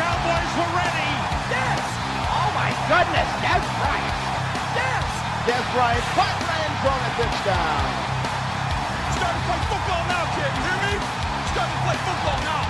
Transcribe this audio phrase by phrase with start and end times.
[0.00, 1.12] Cowboys were ready.
[1.52, 1.84] Yes!
[2.24, 4.16] Oh my goodness, Des Bryant!
[4.72, 5.04] Yes!
[5.44, 7.84] Des Bryant in the end zone a touchdown!
[9.12, 10.52] Starting to play football now, kid.
[10.56, 10.94] You hear me?
[11.52, 12.64] Starting to play football now.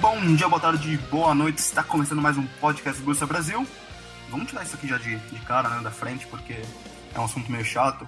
[0.00, 1.58] Bom dia, boa tarde, boa noite.
[1.58, 3.66] Está começando mais um podcast do Bolsa Brasil.
[4.34, 6.54] Vamos tirar isso aqui já de, de cara, né, da frente, porque
[7.14, 8.04] é um assunto meio chato.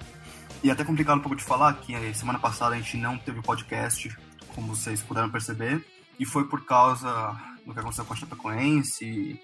[0.60, 3.40] E até complicado um pouco de falar, que eh, semana passada a gente não teve
[3.40, 4.12] podcast,
[4.52, 5.86] como vocês puderam perceber.
[6.18, 7.08] E foi por causa
[7.64, 9.40] do que aconteceu com a Chapecoense e,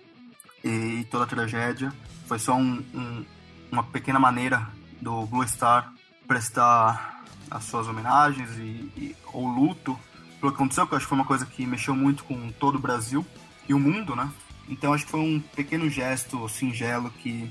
[0.68, 1.92] e toda a tragédia.
[2.26, 3.24] Foi só um, um,
[3.70, 4.68] uma pequena maneira
[5.00, 5.92] do Blue Star
[6.26, 9.96] prestar as suas homenagens e, e luto
[10.40, 12.74] pelo que aconteceu, que eu acho que foi uma coisa que mexeu muito com todo
[12.74, 13.24] o Brasil
[13.68, 14.28] e o mundo, né?
[14.68, 17.50] Então acho que foi um pequeno gesto singelo que,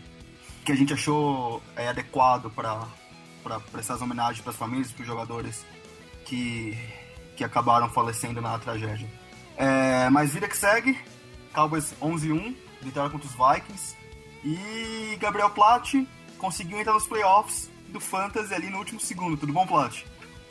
[0.64, 2.88] que a gente achou é, adequado para
[3.72, 5.66] prestar as homenagens para as famílias, para os jogadores
[6.26, 6.78] que,
[7.36, 9.08] que acabaram falecendo na tragédia.
[9.58, 10.98] É, mas vida que segue,
[11.54, 13.96] Cowboys 11-1, vitória contra os Vikings.
[14.44, 19.38] E Gabriel Platt conseguiu entrar nos playoffs do Fantasy ali no último segundo.
[19.38, 20.06] Tudo bom, Platt?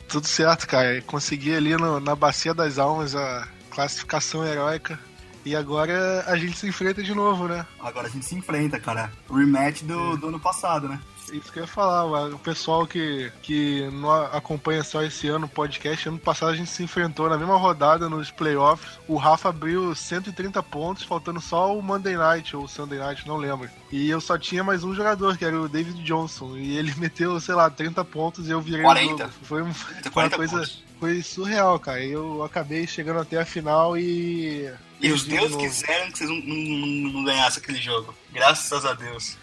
[0.07, 1.01] Tudo certo, cara.
[1.01, 4.99] Consegui ali no, na Bacia das Almas a classificação heróica.
[5.45, 7.65] E agora a gente se enfrenta de novo, né?
[7.79, 9.11] Agora a gente se enfrenta, cara.
[9.29, 10.99] Rematch do, do ano passado, né?
[11.31, 15.49] Isso que eu ia falar, o pessoal que, que não acompanha só esse ano o
[15.49, 18.99] podcast, ano passado a gente se enfrentou na mesma rodada nos playoffs.
[19.07, 23.69] O Rafa abriu 130 pontos, faltando só o Monday Night ou Sunday Night, não lembro.
[23.91, 26.57] E eu só tinha mais um jogador, que era o David Johnson.
[26.57, 29.13] E ele meteu, sei lá, 30 pontos e eu virei 40.
[29.13, 29.31] o jogo.
[29.43, 30.57] Foi, um, 40 foi uma coisa.
[30.57, 30.90] pontos.
[31.01, 32.01] Foi surreal, cara.
[32.03, 34.71] Eu acabei chegando até a final e.
[35.01, 38.13] E os deuses quiseram que vocês não, não, não ganhassem aquele jogo.
[38.31, 39.35] Graças a Deus.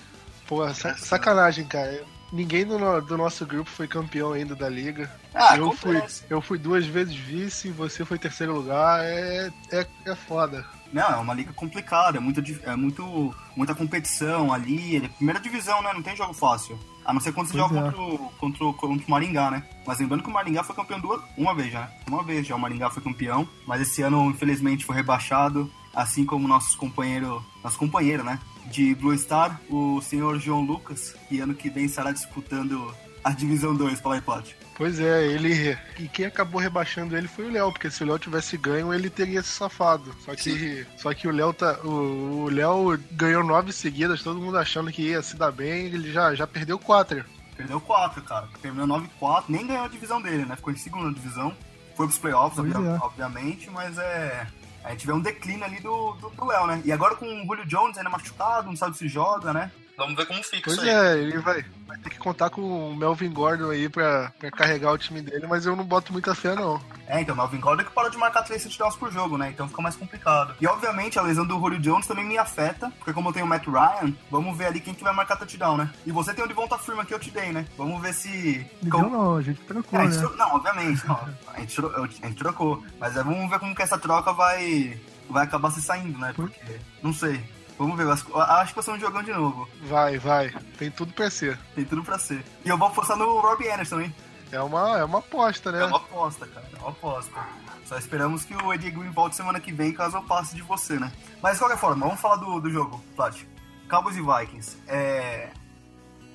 [0.46, 2.04] Pô, sa- sacanagem, cara.
[2.32, 5.10] Ninguém do, no- do nosso grupo foi campeão ainda da liga.
[5.34, 9.04] Ah, eu, fui, eu fui duas vezes vice, você foi terceiro lugar.
[9.04, 10.64] É, é, é foda.
[10.92, 14.98] Não, é uma liga complicada, é, muita, di- é muito, muita competição ali.
[14.98, 15.90] É primeira divisão, né?
[15.92, 16.78] Não tem jogo fácil.
[17.08, 17.91] A não ser quando você Pois joga é.
[17.91, 19.62] contra, o, contra, o, contra o Maringá, né?
[19.86, 21.91] Mas lembrando que o Maringá foi campeão duas, uma vez já, né?
[22.06, 23.48] Uma vez já o Maringá foi campeão.
[23.66, 25.72] Mas esse ano, infelizmente, foi rebaixado.
[25.94, 28.38] Assim como nossos companheiro, nosso companheiro, né?
[28.66, 32.94] De Blue Star, o senhor João Lucas, que ano que vem estará disputando
[33.25, 34.56] a Divisão 2 pela Iplot.
[34.77, 35.77] Pois é, ele.
[35.99, 39.11] E quem acabou rebaixando ele foi o Léo, porque se o Léo tivesse ganho, ele
[39.11, 40.15] teria se safado.
[40.25, 41.79] Só que, só que o Léo tá.
[41.83, 46.12] O o Léo ganhou nove seguidas, todo mundo achando que ia se dar bem, ele
[46.12, 47.25] já, já perdeu quatro.
[47.56, 48.49] Perdeu 4, cara.
[48.62, 48.87] Terminou
[49.21, 50.55] 9-4, nem ganhou a divisão dele, né?
[50.55, 51.53] Ficou em segunda divisão.
[51.97, 52.99] Foi pros playoffs, obvia- é.
[53.03, 54.47] obviamente, mas é.
[54.85, 56.81] A gente vê um declínio ali do, do, do Léo, né?
[56.85, 59.73] E agora com o Julio Jones ainda machucado, não sabe se joga, né?
[59.98, 60.88] Vamos ver como fica Pois isso aí.
[60.88, 64.92] é, ele vai, vai ter que contar com o Melvin Gordon aí pra, pra carregar
[64.92, 66.81] o time dele, mas eu não boto muita fé, não.
[67.09, 69.50] É, então, o Melvin Gordon que parou de marcar três touchdowns por jogo, né?
[69.50, 70.54] Então fica mais complicado.
[70.60, 73.48] E obviamente a lesão do Julio Jones também me afeta, porque como eu tenho o
[73.48, 75.91] Matt Ryan, vamos ver ali quem que vai marcar touchdown, né?
[76.06, 77.66] E você tem o Devonta Freeman que eu te dei, né?
[77.76, 78.64] Vamos ver se...
[78.91, 81.19] como- não, a gente trocou, É, a gente tro- Não, obviamente, não.
[81.53, 82.84] A gente, tro- a gente trocou.
[83.00, 84.97] Mas é, vamos ver como que essa troca vai,
[85.28, 86.32] vai acabar se saindo, né?
[86.37, 87.42] Porque, não sei.
[87.78, 88.09] Vamos ver.
[88.11, 89.69] Acho, que vai ser um jogão de novo.
[89.83, 90.50] Vai, vai.
[90.77, 91.59] Tem tudo pra ser.
[91.75, 92.44] Tem tudo pra ser.
[92.65, 94.15] E eu vou apostar no Robbie Anderson, hein?
[94.50, 95.83] É uma, é uma aposta, né?
[95.83, 96.67] É uma aposta, cara.
[96.75, 97.47] É uma aposta.
[97.87, 100.99] Só esperamos que o Eddie Green volte semana que vem, caso eu passe de você,
[100.99, 101.12] né?
[101.43, 103.43] Mas de qualquer forma, vamos falar do, do jogo, Plat.
[103.88, 104.76] Cowboys e Vikings.
[104.87, 105.50] É...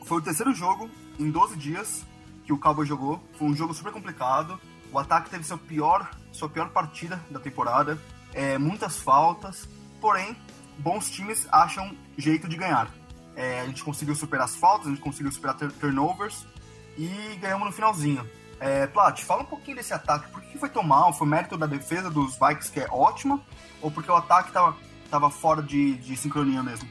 [0.06, 0.90] Foi o terceiro jogo
[1.20, 2.06] em 12 dias
[2.46, 3.22] que o Cowboys jogou.
[3.38, 4.60] Foi um jogo super complicado.
[4.92, 8.00] O ataque teve seu pior, sua pior partida da temporada.
[8.34, 9.68] É, muitas faltas.
[10.02, 10.36] Porém,
[10.78, 12.90] bons times acham jeito de ganhar.
[13.36, 16.46] É, a gente conseguiu superar as faltas, a gente conseguiu superar tur- turnovers
[16.98, 17.10] e
[17.42, 18.28] ganhamos no finalzinho.
[18.60, 20.32] É, Plat, fala um pouquinho desse ataque.
[20.32, 21.12] Por que foi tão mal?
[21.12, 23.42] Foi mérito da defesa dos Vikings, que é ótima?
[23.82, 24.78] Ou porque o ataque tava,
[25.10, 26.88] tava fora de, de sincronia mesmo?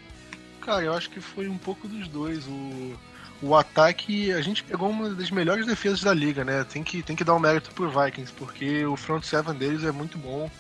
[0.61, 2.47] Cara, eu acho que foi um pouco dos dois.
[2.47, 2.95] O,
[3.41, 6.65] o ataque, a gente pegou uma das melhores defesas da liga, né?
[6.65, 9.93] Tem que, tem que dar um mérito pro Vikings, porque o front seven deles é
[9.93, 10.51] muito bom.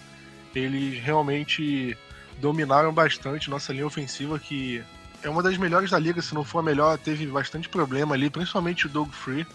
[0.54, 1.96] Eles realmente
[2.42, 4.82] dominaram bastante nossa linha ofensiva, que
[5.22, 8.28] é uma das melhores da liga, se não for a melhor, teve bastante problema ali,
[8.28, 9.46] principalmente o Doug Free.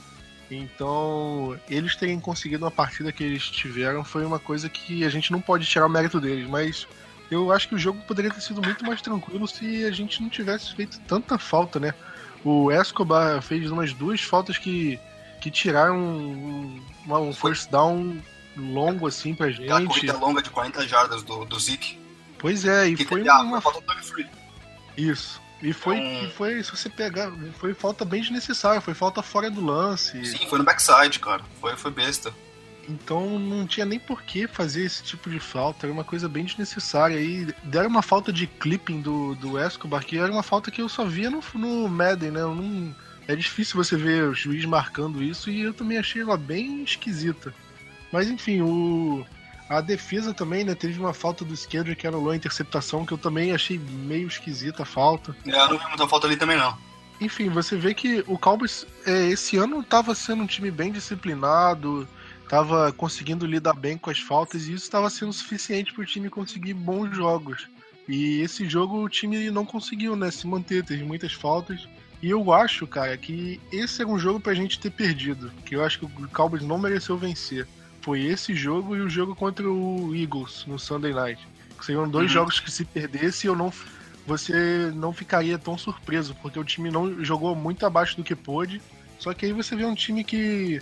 [0.49, 5.33] Então, eles terem conseguido uma partida que eles tiveram foi uma coisa que a gente
[5.33, 6.87] não pode tirar o mérito deles, mas
[7.29, 10.29] eu acho que o jogo poderia ter sido muito mais tranquilo se a gente não
[10.29, 11.93] tivesse feito tanta falta, né?
[12.45, 14.97] O Escobar fez umas duas faltas que,
[15.41, 18.17] que tiraram um, um first down
[18.55, 19.69] longo assim pra gente.
[19.69, 22.06] A corrida longa de 40 jardas do, do Zeke.
[22.39, 23.61] Pois é, e que foi uma...
[23.61, 23.81] falta
[24.95, 25.41] Isso.
[25.61, 26.27] E foi, então...
[26.27, 30.23] e foi, se você pegar, foi falta bem desnecessária, foi falta fora do lance.
[30.23, 31.43] Sim, foi no backside, cara.
[31.59, 32.33] Foi, foi besta.
[32.87, 36.45] Então não tinha nem por que fazer esse tipo de falta, era uma coisa bem
[36.45, 37.19] desnecessária.
[37.19, 40.87] E deram uma falta de clipping do, do Escobar, que era uma falta que eu
[40.87, 42.41] só via no, no Madden, né?
[42.41, 42.95] Não,
[43.27, 47.53] é difícil você ver o juiz marcando isso e eu também achei ela bem esquisita.
[48.11, 49.25] Mas enfim, o,
[49.69, 50.75] a defesa também, né?
[50.75, 54.83] Teve uma falta do esquerdo que anulou a interceptação, que eu também achei meio esquisita
[54.83, 55.35] a falta.
[55.45, 56.77] É, eu não vi muita falta ali também, não.
[57.19, 62.07] Enfim, você vê que o Cowboys é, esse ano estava sendo um time bem disciplinado,
[62.43, 66.29] estava conseguindo lidar bem com as faltas, e isso estava sendo suficiente para o time
[66.29, 67.67] conseguir bons jogos.
[68.07, 70.31] E esse jogo o time não conseguiu, né?
[70.31, 71.87] Se manter, teve muitas faltas.
[72.21, 75.51] E eu acho, cara, que esse era um jogo pra gente ter perdido.
[75.65, 77.67] Que eu acho que o Cowboys não mereceu vencer
[78.07, 81.45] foi esse jogo e o jogo contra o Eagles no Sunday Night.
[81.81, 82.36] Seriam dois uhum.
[82.36, 83.69] jogos que se perdesse eu não
[84.25, 88.81] você não ficaria tão surpreso, porque o time não jogou muito abaixo do que pôde.
[89.19, 90.81] Só que aí você vê um time que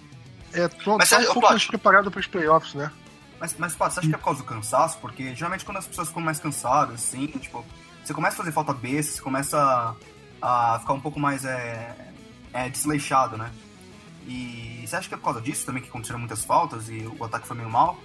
[0.54, 2.92] é tão, mas, tá um pouco mais preparado para os playoffs, né?
[3.40, 5.00] Mas, mas pô, você acha que é por causa do cansaço?
[5.00, 7.66] Porque geralmente quando as pessoas ficam mais cansadas, assim, tipo,
[8.04, 9.96] você começa a fazer falta besta, você começa
[10.40, 11.96] a ficar um pouco mais é,
[12.54, 13.50] é, desleixado, né?
[14.28, 17.24] E você acha que é por causa disso também que aconteceram muitas faltas e o
[17.24, 18.00] ataque foi meio mal?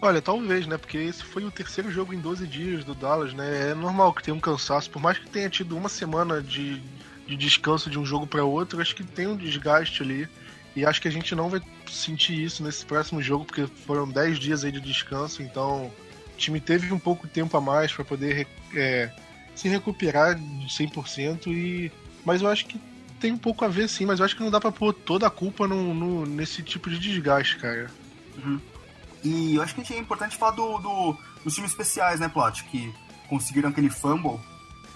[0.00, 0.76] Olha, talvez, né?
[0.78, 3.70] Porque esse foi o terceiro jogo em 12 dias do Dallas, né?
[3.70, 6.80] É normal que tenha um cansaço, por mais que tenha tido uma semana de,
[7.26, 10.28] de descanso de um jogo para outro, acho que tem um desgaste ali.
[10.76, 11.60] E acho que a gente não vai
[11.90, 16.60] sentir isso nesse próximo jogo, porque foram 10 dias aí de descanso, então o time
[16.60, 18.46] teve um pouco de tempo a mais para poder
[18.76, 19.10] é,
[19.56, 21.48] se recuperar de 100%.
[21.48, 21.90] E...
[22.24, 22.80] Mas eu acho que
[23.20, 25.26] tem um pouco a ver sim, mas eu acho que não dá pra pôr toda
[25.26, 27.90] a culpa no, no nesse tipo de desgaste, cara.
[28.36, 28.60] Uhum.
[29.24, 32.64] E eu acho que é importante falar do, do, dos times especiais, né, Plot?
[32.64, 32.92] Que
[33.28, 34.38] conseguiram aquele fumble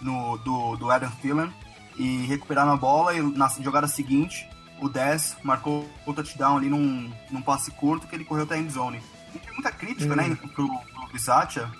[0.01, 1.53] no, do, do Adam Thielen
[1.97, 4.49] e recuperaram a bola e na jogada seguinte
[4.81, 8.59] o 10 marcou o touchdown ali num, num passe curto que ele correu até a
[8.59, 9.01] endzone.
[9.33, 10.29] Tem muita crítica, né, uhum.
[10.31, 11.71] né, pro, pro Bisatia,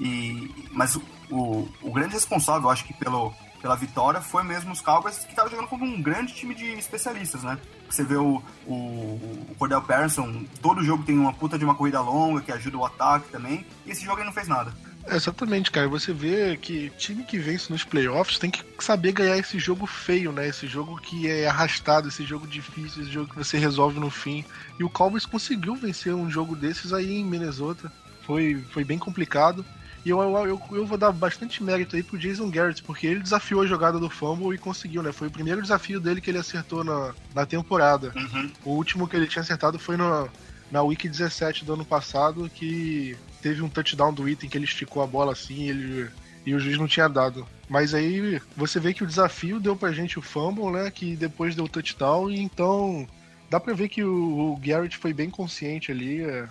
[0.00, 0.96] e, mas
[1.30, 5.50] o, o grande responsável, acho que pelo, pela vitória foi mesmo os Cowboys, que estavam
[5.50, 7.58] jogando como um grande time de especialistas, né?
[7.88, 8.74] Você vê o, o,
[9.50, 12.84] o Cordell Patterson, todo jogo tem uma puta de uma corrida longa que ajuda o
[12.84, 14.72] ataque também, e esse jogo ele não fez nada.
[15.08, 15.88] Exatamente, cara.
[15.88, 20.32] Você vê que time que vence nos playoffs tem que saber ganhar esse jogo feio,
[20.32, 20.48] né?
[20.48, 24.44] Esse jogo que é arrastado, esse jogo difícil, esse jogo que você resolve no fim.
[24.78, 27.90] E o Cowboys conseguiu vencer um jogo desses aí em Minnesota.
[28.22, 29.64] Foi, foi bem complicado.
[30.06, 33.62] E eu, eu, eu, vou dar bastante mérito aí pro Jason Garrett, porque ele desafiou
[33.62, 35.10] a jogada do fumble e conseguiu, né?
[35.10, 38.12] Foi o primeiro desafio dele que ele acertou na, na temporada.
[38.14, 38.52] Uhum.
[38.64, 40.28] O último que ele tinha acertado foi no,
[40.70, 45.02] na Week 17 do ano passado, que teve um touchdown do item que ele esticou
[45.02, 46.08] a bola assim ele,
[46.46, 47.44] e o juiz não tinha dado.
[47.68, 50.88] Mas aí você vê que o desafio deu pra gente o fumble, né?
[50.88, 53.08] Que depois deu o touchdown, e então
[53.50, 56.22] dá pra ver que o, o Garrett foi bem consciente ali.
[56.22, 56.46] É,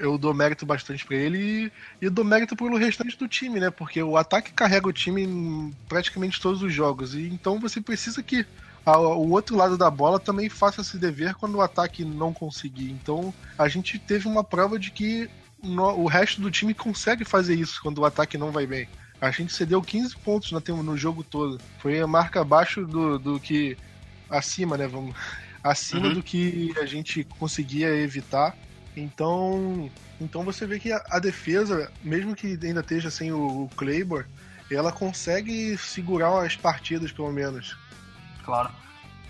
[0.00, 3.70] eu dou mérito bastante para ele e, e dou mérito pelo restante do time, né?
[3.70, 7.14] Porque o ataque carrega o time em praticamente todos os jogos.
[7.14, 8.46] E então você precisa que
[8.84, 12.90] a, o outro lado da bola também faça esse dever quando o ataque não conseguir.
[12.90, 15.28] Então a gente teve uma prova de que
[15.62, 18.88] no, o resto do time consegue fazer isso quando o ataque não vai bem.
[19.20, 21.60] A gente cedeu 15 pontos no, no jogo todo.
[21.78, 23.76] Foi a marca abaixo do, do que.
[24.30, 24.88] acima, né?
[24.88, 25.14] Vamos.
[25.62, 26.14] Acima uhum.
[26.14, 28.56] do que a gente conseguia evitar.
[28.96, 33.68] Então, então você vê que a, a defesa, mesmo que ainda esteja sem o, o
[33.76, 34.26] Claybor,
[34.70, 37.76] ela consegue segurar as partidas, pelo menos.
[38.44, 38.70] Claro.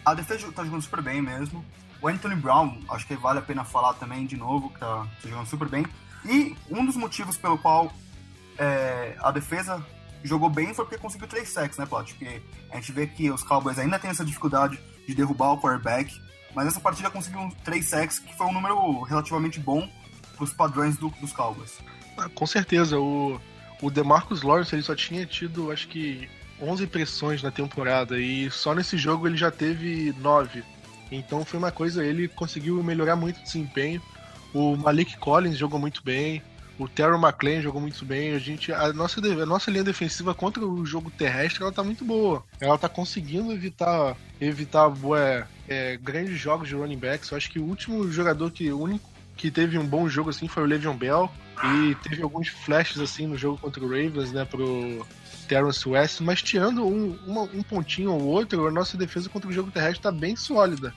[0.05, 1.65] A defesa tá jogando super bem mesmo.
[2.01, 5.29] O Anthony Brown, acho que vale a pena falar também de novo, que tá, tá
[5.29, 5.87] jogando super bem.
[6.25, 7.93] E um dos motivos pelo qual
[8.59, 9.85] é, a defesa
[10.23, 12.15] jogou bem foi porque conseguiu três sacks, né, Plot?
[12.15, 16.21] Porque a gente vê que os Cowboys ainda têm essa dificuldade de derrubar o quarterback.
[16.55, 19.89] Mas essa partida conseguiu 3 sacks, que foi um número relativamente bom
[20.35, 21.79] para os padrões do, dos Cowboys.
[22.17, 22.99] Ah, com certeza.
[22.99, 23.41] O,
[23.81, 26.29] o DeMarcus Lawrence ele só tinha tido, acho que,
[26.61, 28.19] 11 pressões na temporada.
[28.19, 30.63] E só nesse jogo ele já teve 9.
[31.11, 34.01] Então foi uma coisa, ele conseguiu melhorar muito o desempenho.
[34.55, 36.43] O Malik Collins jogou muito bem.
[36.79, 38.33] O Terry McLean jogou muito bem.
[38.33, 42.05] A gente, a nossa, a nossa linha defensiva contra o jogo terrestre, ela tá muito
[42.05, 42.45] boa.
[42.61, 47.31] Ela tá conseguindo evitar evitar boa, é, grandes jogos de running backs.
[47.31, 50.65] Eu acho que o último jogador que único que teve um bom jogo assim foi
[50.65, 51.31] o Le'Veon Bell
[51.65, 55.07] e teve alguns flashes assim no jogo contra o Ravens, né, pro
[55.49, 59.53] Terrence West, mas tirando um, uma, um pontinho ou outro, a nossa defesa contra o
[59.53, 60.93] jogo terrestre tá bem sólida.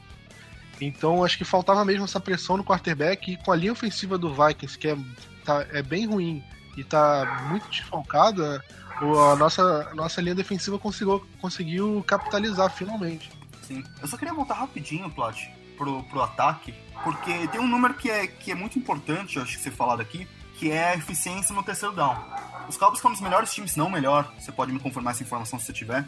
[0.82, 4.34] Então acho que faltava mesmo essa pressão no quarterback e com a linha ofensiva do
[4.34, 4.98] Vikings, que é,
[5.46, 6.44] tá, é bem ruim
[6.76, 8.62] e tá muito desfalcada,
[9.00, 13.32] a nossa, a nossa linha defensiva conseguiu, conseguiu capitalizar finalmente.
[13.64, 13.84] Sim.
[14.02, 18.28] Eu só queria voltar rapidinho, Plot, pro, pro ataque, porque tem um número que é,
[18.28, 20.28] que é muito importante, acho que ser falado aqui,
[20.58, 22.16] que é a eficiência no terceiro down.
[22.68, 25.60] Os Cowboys são um dos melhores times, não melhor, você pode me confirmar essa informação
[25.60, 26.08] se você tiver,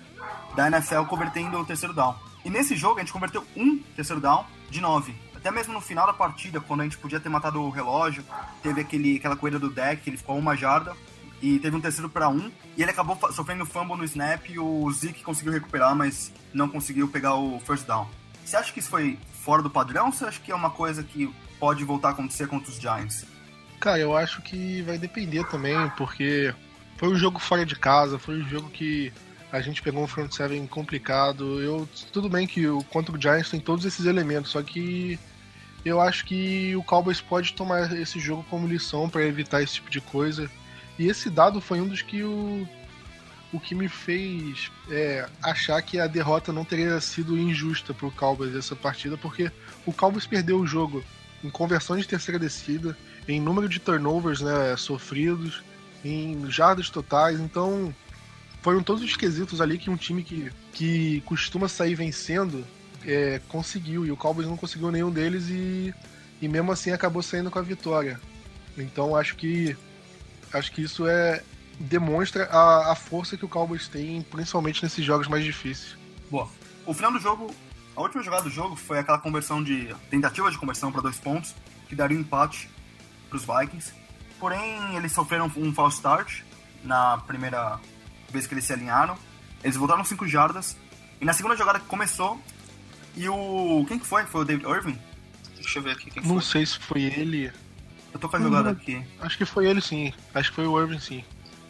[0.56, 2.16] da NFL convertendo o terceiro down.
[2.44, 5.16] E nesse jogo a gente converteu um terceiro down de nove.
[5.36, 8.24] Até mesmo no final da partida, quando a gente podia ter matado o relógio,
[8.64, 10.96] teve aquele, aquela corrida do deck, ele ficou uma jarda,
[11.42, 14.90] e teve um terceiro para um, e ele acabou sofrendo fumble no snap e o
[14.92, 18.08] Zeke conseguiu recuperar, mas não conseguiu pegar o first down.
[18.44, 21.04] Você acha que isso foi fora do padrão ou você acha que é uma coisa
[21.04, 23.26] que pode voltar a acontecer contra os Giants?
[23.80, 26.54] Cara, eu acho que vai depender também, porque
[26.98, 29.12] foi um jogo fora de casa, foi um jogo que
[29.52, 31.62] a gente pegou um front seven complicado.
[31.62, 35.20] Eu tudo bem que o contra o Giants tem todos esses elementos, só que
[35.84, 39.90] eu acho que o Cowboys pode tomar esse jogo como lição para evitar esse tipo
[39.90, 40.50] de coisa.
[40.98, 42.68] E esse dado foi um dos que o
[43.56, 48.12] o que me fez é, achar que a derrota não teria sido injusta para o
[48.12, 49.50] Cowboys essa partida, porque
[49.86, 51.04] o Cowboys perdeu o jogo
[51.44, 52.98] em conversão de terceira descida,
[53.28, 55.64] em número de turnovers né, sofridos,
[56.04, 57.40] em jardas totais.
[57.40, 57.94] Então,
[58.62, 62.66] foram todos os quesitos ali que um time que, que costuma sair vencendo
[63.06, 64.06] é, conseguiu.
[64.06, 65.94] E o Cowboys não conseguiu nenhum deles e,
[66.42, 68.20] e mesmo assim acabou saindo com a vitória.
[68.78, 69.78] Então, acho que
[70.54, 71.44] acho que isso é
[71.80, 75.98] demonstra a, a força que o Cowboys tem, principalmente nesses jogos mais difíceis.
[76.32, 76.50] Boa.
[76.86, 77.54] O final do jogo,
[77.96, 81.54] a última jogada do jogo foi aquela conversão de tentativa de conversão para dois pontos
[81.90, 82.70] que daria um empate
[83.30, 83.94] para os Vikings.
[84.40, 86.42] Porém, eles sofreram um false start
[86.84, 87.80] na primeira
[88.32, 89.18] vez que eles se alinharam.
[89.64, 90.78] Eles voltaram 5 jardas.
[91.20, 92.40] E na segunda jogada que começou,
[93.16, 93.86] e o.
[93.88, 94.26] Quem que foi?
[94.26, 95.00] Foi o David Irving?
[95.56, 96.44] Deixa eu ver aqui quem Não foi.
[96.44, 97.52] sei se foi ele.
[98.16, 99.06] Eu tô com a jogada aqui.
[99.20, 100.14] Acho que foi ele sim.
[100.34, 101.20] Acho que foi o Irving sim.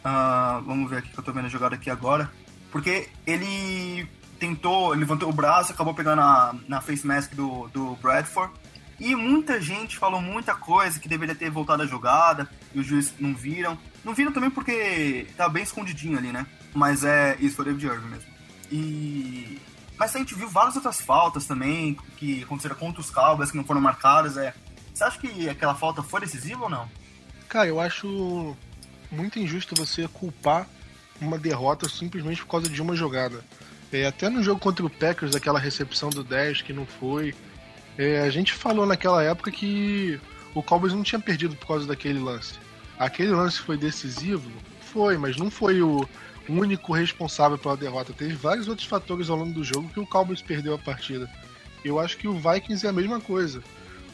[0.06, 2.30] Uh, vamos ver aqui que eu tô vendo a jogada aqui agora.
[2.72, 4.08] Porque ele
[4.40, 8.54] tentou, ele levantou o braço, acabou pegando na, na face mask do, do Bradford.
[9.00, 13.16] E muita gente falou muita coisa que deveria ter voltado a jogada e os juízes
[13.20, 13.76] não viram.
[14.04, 16.46] Não viram também porque tá bem escondidinho ali, né?
[16.76, 17.38] Mas é.
[17.40, 18.30] Isso foi o David Irving mesmo.
[18.72, 19.60] E.
[19.98, 23.64] Mas a gente viu várias outras faltas também que aconteceram contra os Cowboys que não
[23.64, 24.38] foram marcadas.
[24.38, 24.54] É.
[24.96, 26.90] Você acha que aquela falta foi decisiva ou não?
[27.50, 28.56] Cara, eu acho
[29.12, 30.66] muito injusto você culpar
[31.20, 33.44] uma derrota simplesmente por causa de uma jogada.
[33.92, 37.36] É, até no jogo contra o Packers, aquela recepção do 10 que não foi.
[37.98, 40.18] É, a gente falou naquela época que
[40.54, 42.54] o Cowboys não tinha perdido por causa daquele lance.
[42.98, 44.50] Aquele lance foi decisivo?
[44.80, 46.08] Foi, mas não foi o
[46.48, 48.14] único responsável pela derrota.
[48.14, 51.30] Teve vários outros fatores ao longo do jogo que o Cowboys perdeu a partida.
[51.84, 53.62] Eu acho que o Vikings é a mesma coisa.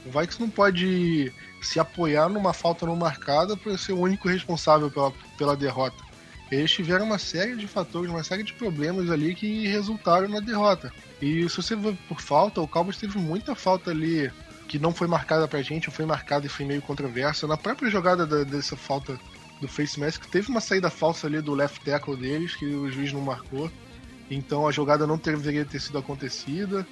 [0.05, 1.31] O Vikings não pode
[1.61, 6.03] se apoiar numa falta não marcada para ser o único responsável pela, pela derrota.
[6.51, 10.91] Eles tiveram uma série de fatores, uma série de problemas ali que resultaram na derrota.
[11.21, 14.29] E se você for por falta, o Cowboys teve muita falta ali
[14.67, 17.47] que não foi marcada pra gente, ou foi marcada e foi meio controversa.
[17.47, 19.17] Na própria jogada da, dessa falta
[19.61, 23.13] do face mask, teve uma saída falsa ali do left tackle deles, que o juiz
[23.13, 23.71] não marcou.
[24.29, 26.87] Então a jogada não deveria ter sido acontecida.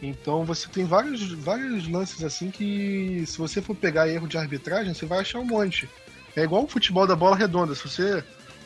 [0.00, 4.94] Então você tem vários, vários lances assim que se você for pegar erro de arbitragem,
[4.94, 5.88] você vai achar um monte.
[6.36, 7.74] É igual o futebol da bola redonda.
[7.74, 8.24] Se você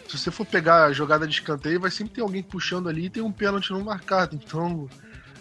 [0.09, 3.11] se você for pegar a jogada de escanteio, vai sempre ter alguém puxando ali e
[3.11, 4.37] tem um pênalti não marcado.
[4.37, 4.87] Então,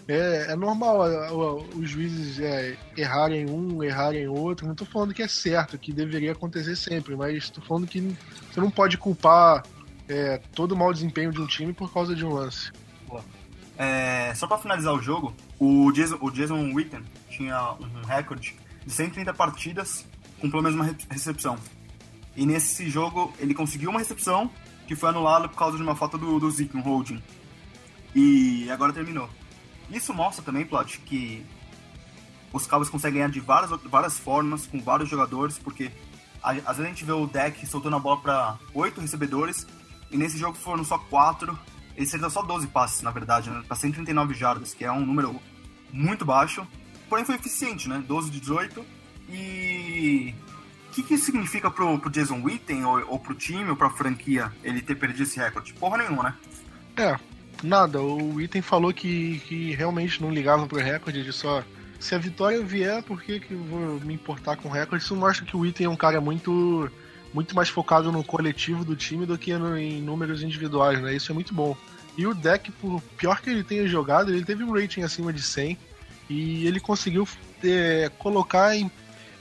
[0.08, 1.00] é, é normal
[1.76, 4.64] os juízes é, errarem um, errarem outro.
[4.64, 8.00] Não estou falando que é certo, que deveria acontecer sempre, mas estou falando que
[8.50, 9.62] você não pode culpar
[10.08, 12.70] é, todo o mau desempenho de um time por causa de um lance.
[13.82, 18.54] É, só para finalizar o jogo, o Jason, o Jason Witten tinha um recorde
[18.86, 20.06] de 130 partidas
[20.40, 21.58] com pelo menos uma recepção.
[22.36, 24.48] E nesse jogo ele conseguiu uma recepção
[24.86, 27.20] que foi anulada por causa de uma falta do, do Zeke, um holding.
[28.14, 29.28] E agora terminou.
[29.90, 31.44] Isso mostra também, Plot, que
[32.52, 35.90] os Cowboys conseguem ganhar de várias, várias formas, com vários jogadores, porque
[36.40, 39.66] às vezes a gente vê o deck soltando a bola para oito recebedores,
[40.08, 41.58] e nesse jogo foram só quatro.
[41.96, 45.40] Ele acertou só 12 passes, na verdade, né, para 139 jardas, que é um número
[45.92, 46.66] muito baixo.
[47.08, 48.02] Porém foi eficiente, né?
[48.06, 48.84] 12 de 18.
[49.28, 50.34] E
[50.92, 54.80] que, que significa pro, pro Jason Witten, ou, ou pro time, ou pra franquia, ele
[54.80, 55.72] ter perdido esse recorde?
[55.72, 56.34] Porra nenhuma, né?
[56.96, 57.16] É,
[57.62, 58.00] nada.
[58.00, 61.64] O Witten falou que, que realmente não ligava pro recorde, ele só.
[61.98, 65.04] Se a vitória vier, por que, que eu vou me importar com o recorde?
[65.04, 66.90] Isso mostra que o Witten é um cara muito
[67.32, 71.14] muito mais focado no coletivo do time do que no, em números individuais, né?
[71.14, 71.76] Isso é muito bom.
[72.16, 75.42] E o deck, por pior que ele tenha jogado, ele teve um rating acima de
[75.42, 75.78] 100
[76.28, 77.26] e ele conseguiu
[77.64, 78.90] é, colocar em,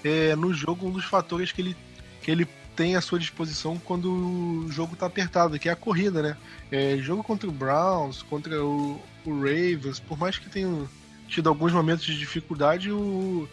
[0.03, 1.75] é, no jogo um dos fatores que ele,
[2.21, 6.21] que ele tem à sua disposição quando o jogo está apertado, que é a corrida,
[6.21, 6.37] né?
[6.71, 10.87] É, jogo contra o Browns, contra o, o Ravens, por mais que tenha
[11.27, 13.47] tido alguns momentos de dificuldade, o,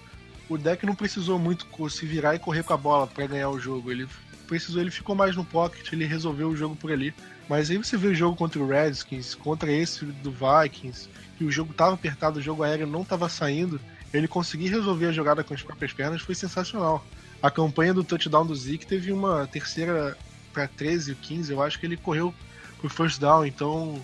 [0.49, 3.59] o deck não precisou muito se virar e correr com a bola para ganhar o
[3.59, 3.91] jogo.
[3.91, 4.07] Ele
[4.49, 7.15] precisou, ele ficou mais no pocket, ele resolveu o jogo por ali.
[7.49, 11.53] Mas aí você vê o jogo contra o Redskins, contra esse do Vikings, que o
[11.53, 13.81] jogo tava apertado, o jogo aéreo não tava saindo,
[14.13, 17.07] ele conseguir resolver a jogada com as próprias pernas foi sensacional.
[17.41, 20.17] A campanha do touchdown do Zeke teve uma terceira
[20.53, 22.35] para 13, 15, eu acho que ele correu
[22.79, 24.03] pro first down, então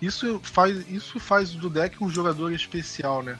[0.00, 3.38] isso faz, isso faz do deck um jogador especial, né?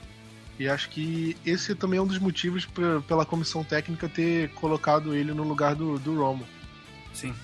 [0.59, 5.15] E acho que esse também é um dos motivos pra, pela comissão técnica ter colocado
[5.15, 6.47] ele no lugar do, do Romo.
[7.13, 7.35] Sim.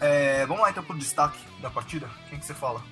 [0.00, 2.08] É, vamos lá então pro destaque da partida.
[2.28, 2.82] Quem que você fala?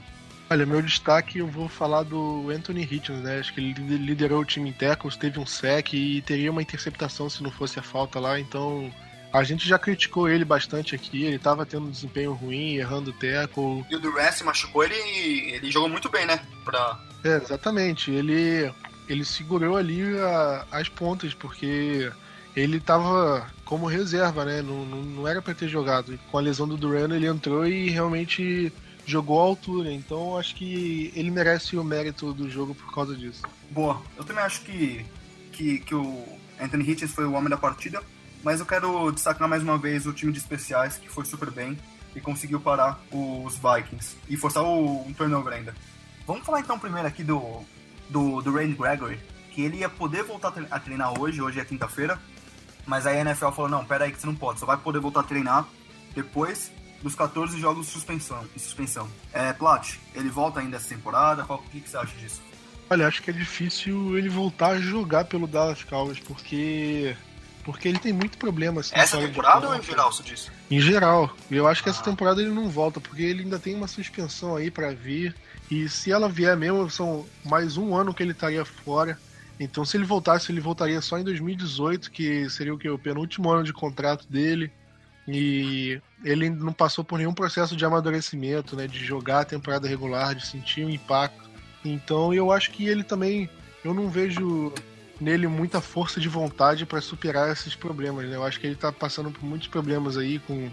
[0.49, 3.39] Olha, meu destaque eu vou falar do Anthony Hitchens, né?
[3.39, 7.31] Acho que ele liderou o time em tackles, teve um sec e teria uma interceptação
[7.31, 8.93] se não fosse a falta lá, então
[9.33, 13.85] a gente já criticou ele bastante aqui, ele tava tendo um desempenho ruim, errando tackle.
[13.89, 16.41] E o Durant machucou ele e ele jogou muito bem, né?
[16.65, 16.99] Pra...
[17.23, 18.11] É, exatamente.
[18.11, 18.73] Ele
[19.13, 22.11] ele segurou ali a, as pontas, porque
[22.55, 24.63] ele estava como reserva, né?
[24.63, 26.19] Não, não, não era para ter jogado.
[26.31, 28.73] Com a lesão do Duran, ele entrou e realmente
[29.07, 29.93] jogou à altura.
[29.93, 33.43] Então acho que ele merece o mérito do jogo por causa disso.
[33.71, 34.01] Boa.
[34.17, 35.05] Eu também acho que,
[35.53, 36.25] que, que o
[36.61, 38.03] Anthony Hitchens foi o homem da partida.
[38.43, 41.79] Mas eu quero destacar mais uma vez o time de especiais, que foi super bem
[42.17, 45.75] e conseguiu parar os Vikings e forçar o um turnover ainda.
[46.27, 47.63] Vamos falar então primeiro aqui do,
[48.11, 49.19] do, do Randy Gregory,
[49.53, 52.19] que ele ia poder voltar a treinar hoje, hoje é quinta-feira,
[52.87, 55.01] mas aí a NFL falou, não, pera aí que você não pode, só vai poder
[55.01, 55.67] voltar a treinar
[56.15, 56.71] depois
[57.03, 58.45] dos 14 jogos de suspensão.
[58.55, 59.09] De suspensão.
[59.33, 62.43] É, Plat, ele volta ainda essa temporada, qual, o que, que você acha disso?
[62.91, 67.17] Olha, acho que é difícil ele voltar a jogar pelo Dallas Cowboys, porque
[67.63, 68.81] porque ele tem muito problema.
[68.81, 70.51] Assim, essa temporada ou em geral, você disse?
[70.71, 71.31] Em geral.
[71.51, 71.93] Eu acho que ah.
[71.93, 75.35] essa temporada ele não volta, porque ele ainda tem uma suspensão aí para vir.
[75.71, 79.19] E se ela vier mesmo, são mais um ano que ele estaria fora.
[79.59, 82.89] Então, se ele voltasse, ele voltaria só em 2018, que seria o que?
[82.89, 84.73] O penúltimo ano de contrato dele.
[85.29, 88.89] E ele não passou por nenhum processo de amadurecimento, né?
[88.89, 91.49] De jogar a temporada regular, de sentir o um impacto.
[91.85, 93.49] Então, eu acho que ele também.
[93.85, 94.73] Eu não vejo
[95.21, 98.35] nele muita força de vontade para superar esses problemas, né?
[98.35, 100.71] Eu acho que ele tá passando por muitos problemas aí com,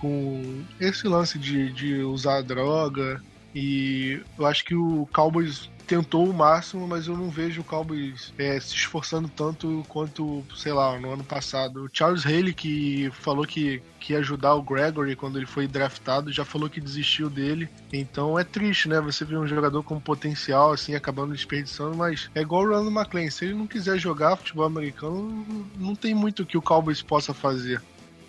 [0.00, 3.22] com esse lance de, de usar droga,
[3.54, 8.32] e eu acho que o Cowboys tentou o máximo, mas eu não vejo o Cowboys
[8.38, 11.82] é, se esforçando tanto quanto, sei lá, no ano passado.
[11.82, 16.32] O Charles Haley, que falou que, que ia ajudar o Gregory quando ele foi draftado,
[16.32, 17.68] já falou que desistiu dele.
[17.92, 19.00] Então é triste, né?
[19.00, 23.28] Você ver um jogador com potencial, assim, acabando desperdiçando, mas é igual o Ronald McLean.
[23.28, 25.44] Se ele não quiser jogar futebol americano,
[25.76, 27.82] não tem muito que o Cowboys possa fazer.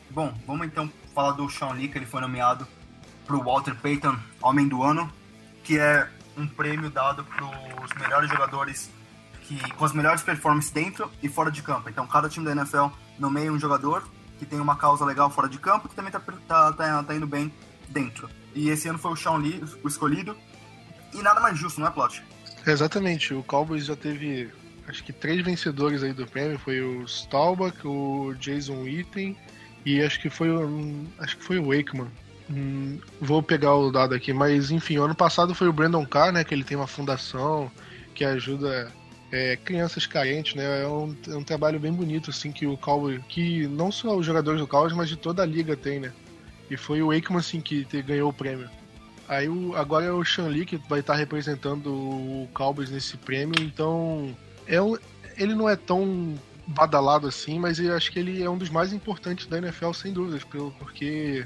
[0.09, 2.67] Bom, vamos então falar do Sean Lee, que ele foi nomeado
[3.25, 5.11] para o Walter Payton Homem do Ano,
[5.63, 6.07] que é
[6.37, 8.89] um prêmio dado para os melhores jogadores
[9.43, 11.89] que com as melhores performances dentro e fora de campo.
[11.89, 12.87] Então, cada time da NFL
[13.19, 14.07] nomeia um jogador
[14.39, 17.27] que tem uma causa legal fora de campo que também está tá, tá, tá indo
[17.27, 17.53] bem
[17.89, 18.29] dentro.
[18.55, 20.35] E esse ano foi o Sean Lee o escolhido.
[21.13, 22.23] E nada mais justo, não é, Plot?
[22.65, 23.33] Exatamente.
[23.33, 24.49] O Cowboys já teve,
[24.87, 26.57] acho que três vencedores aí do prêmio.
[26.57, 29.37] Foi o Staubach, o Jason Witten
[29.85, 32.07] e acho que foi o, acho que foi o Wakeman.
[32.51, 36.43] Hum, vou pegar o dado aqui, mas enfim, ano passado foi o Brandon Carr, né?
[36.43, 37.71] Que ele tem uma fundação
[38.13, 38.91] que ajuda
[39.31, 40.83] é, crianças carentes, né?
[40.83, 44.25] É um, é um, trabalho bem bonito, assim, que o Cowboy, que não só os
[44.25, 46.11] jogadores do Cowboys, mas de toda a liga tem, né?
[46.69, 48.69] E foi o Aikman, assim, que te, ganhou o prêmio.
[49.29, 53.55] Aí o, agora é o Sean Lee que vai estar representando o Cowboys nesse prêmio,
[53.61, 54.35] então
[54.67, 54.97] é um,
[55.37, 56.35] ele não é tão
[56.67, 60.11] badalado assim, mas eu acho que ele é um dos mais importantes da NFL, sem
[60.11, 61.45] dúvidas, porque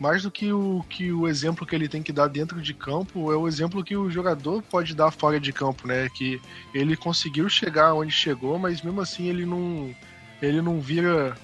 [0.00, 3.30] mais do que o, que o exemplo que ele tem que dar dentro de campo,
[3.30, 6.08] é o exemplo que o jogador pode dar fora de campo, né?
[6.08, 6.40] Que
[6.72, 9.94] ele conseguiu chegar onde chegou, mas mesmo assim ele não,
[10.40, 11.36] ele não vira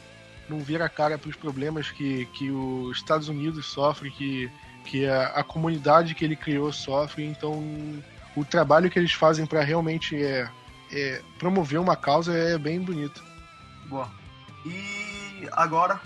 [0.49, 4.51] não vira a cara para os problemas que, que os Estados Unidos sofrem, que,
[4.85, 7.25] que a, a comunidade que ele criou sofre.
[7.25, 7.61] Então,
[8.37, 10.49] o trabalho que eles fazem para realmente é,
[10.93, 13.25] é, promover uma causa é bem bonito.
[13.87, 14.09] Boa.
[14.65, 16.01] E agora,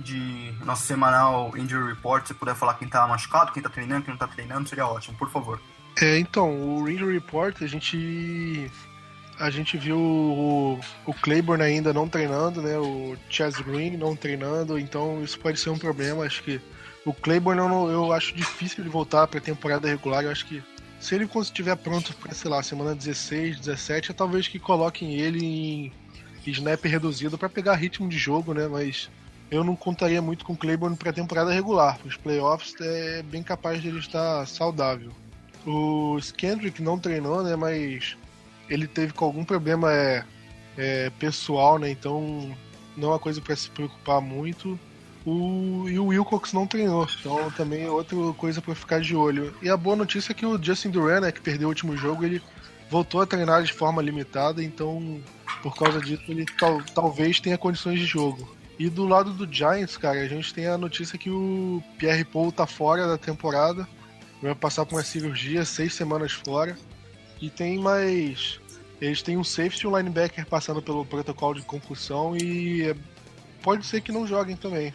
[0.00, 4.12] de nosso semanal Injury Report, se puder falar quem tá machucado, quem tá treinando, quem
[4.12, 5.60] não tá treinando, seria ótimo, por favor.
[6.00, 8.70] É, então, o Injury Report, a gente
[9.38, 12.76] a gente viu o, o Claiborne ainda não treinando, né?
[12.76, 16.24] O Chaz Green não treinando, então isso pode ser um problema.
[16.24, 16.60] Acho que
[17.06, 20.24] o Claiborne eu, eu acho difícil de voltar para a temporada regular.
[20.24, 20.62] Eu acho que
[21.00, 25.90] se ele estiver pronto para, sei lá, semana 16, 17, é talvez que coloquem ele
[26.46, 28.68] em snap reduzido para pegar ritmo de jogo, né?
[28.68, 29.08] Mas
[29.50, 31.98] eu não contaria muito com o Claiborne para a temporada regular.
[32.04, 35.10] Os playoffs é bem capaz de ele estar saudável.
[35.66, 37.56] O Kendrick não treinou, né?
[37.56, 38.16] Mas
[38.68, 40.24] ele teve com algum problema é,
[40.78, 41.90] é, pessoal, né?
[41.90, 42.56] Então
[42.96, 44.78] não é uma coisa para se preocupar muito.
[45.26, 49.54] O, e o Wilcox não treinou, então também é outra coisa para ficar de olho.
[49.60, 52.24] E a boa notícia é que o Justin Duran, né, que perdeu o último jogo,
[52.24, 52.40] ele
[52.88, 55.20] voltou a treinar de forma limitada, então
[55.62, 58.48] por causa disso ele tal, talvez tenha condições de jogo.
[58.80, 62.50] E do lado do Giants, cara, a gente tem a notícia que o Pierre Paul
[62.50, 63.86] tá fora da temporada,
[64.42, 66.78] vai passar por uma cirurgia, seis semanas fora.
[67.42, 68.58] E tem mais.
[68.98, 72.96] Eles têm um safety e um linebacker passando pelo protocolo de concussão e
[73.62, 74.94] pode ser que não joguem também.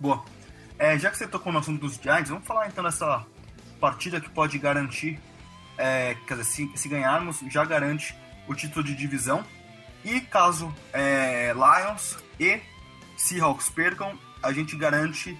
[0.00, 0.24] Boa.
[0.78, 3.26] É, já que você tocou no assunto dos Giants, vamos falar então dessa
[3.78, 5.20] partida que pode garantir,
[5.76, 8.16] é, quer dizer, se, se, ganharmos, já garante
[8.48, 9.44] o título de divisão.
[10.02, 12.58] E caso é, Lions e
[13.16, 15.38] Seahawks percam, a gente garante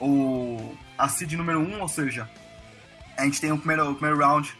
[0.00, 2.28] o, a seed número 1, um, ou seja,
[3.16, 4.54] a gente tem o primeiro, o primeiro round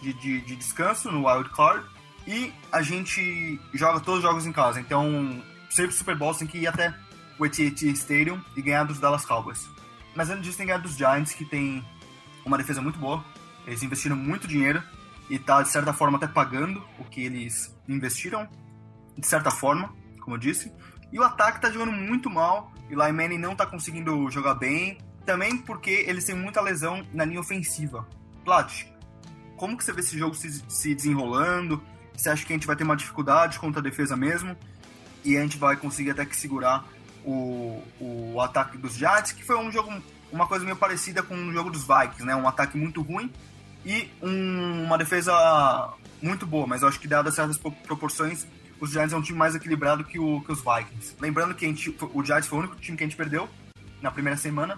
[0.00, 1.86] de, de, de descanso no Wild Card
[2.26, 4.80] e a gente joga todos os jogos em casa.
[4.80, 6.94] Então, sempre Super Bowl tem que ir até
[7.38, 9.68] o AT&T Stadium e ganhar dos Dallas Cowboys.
[10.14, 11.84] Mas além disso, tem que ganhar dos Giants, que tem
[12.44, 13.24] uma defesa muito boa.
[13.66, 14.82] Eles investiram muito dinheiro
[15.30, 18.48] e tá, de certa forma, até pagando o que eles investiram,
[19.16, 20.72] de certa forma, como eu disse.
[21.12, 24.98] E o ataque tá jogando muito mal, e o Lyman não tá conseguindo jogar bem,
[25.26, 28.06] também porque eles têm muita lesão na linha ofensiva.
[28.44, 28.86] Plat,
[29.56, 31.82] como que você vê esse jogo se, se desenrolando?
[32.16, 34.56] Você acha que a gente vai ter uma dificuldade contra a defesa mesmo?
[35.24, 36.84] E a gente vai conseguir até que segurar
[37.24, 39.92] o, o ataque dos Giants, que foi um jogo,
[40.32, 42.34] uma coisa meio parecida com o jogo dos Vikings, né?
[42.34, 43.32] Um ataque muito ruim
[43.84, 48.46] e um, uma defesa muito boa, mas eu acho que dadas certas proporções,
[48.82, 51.14] os Giants é um time mais equilibrado que, o, que os Vikings.
[51.20, 53.48] Lembrando que gente, o Giants foi o único time que a gente perdeu
[54.02, 54.76] na primeira semana,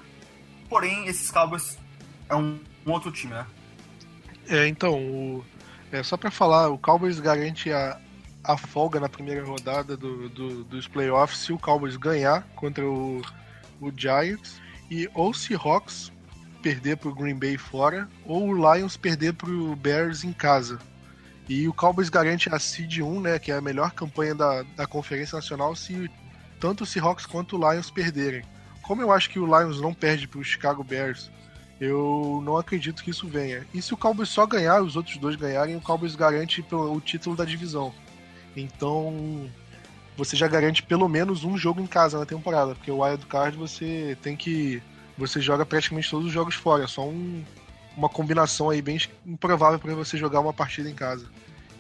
[0.69, 1.79] porém esses Cowboys
[2.29, 3.47] é um, um outro time, né?
[4.47, 5.45] É, então, o,
[5.91, 7.99] é, só para falar, o Cowboys garante a,
[8.45, 13.23] a folga na primeira rodada do, do, dos playoffs se o Cowboys ganhar contra o,
[13.81, 16.13] o Giants e ou se Hawks
[16.63, 20.79] perder pro Green Bay fora ou o Lions perder pro Bears em casa.
[21.49, 24.87] E o Cowboys garante a seed 1, né, que é a melhor campanha da, da
[24.87, 26.11] Conferência Nacional se
[26.59, 28.43] tanto o Seahawks quanto o Lions perderem.
[28.83, 31.31] Como eu acho que o Lions não perde pro Chicago Bears
[31.81, 33.67] eu não acredito que isso venha.
[33.75, 37.37] E se o Cowboys só ganhar, os outros dois ganharem, o Cowboys garante o título
[37.37, 37.93] da divisão.
[38.57, 39.51] Então,
[40.17, 43.57] você já garante pelo menos um jogo em casa na temporada, porque o Wild Card
[43.57, 44.83] você tem que.
[45.19, 47.45] Você joga praticamente todos os jogos fora, só um,
[47.97, 51.27] uma combinação aí bem improvável para você jogar uma partida em casa.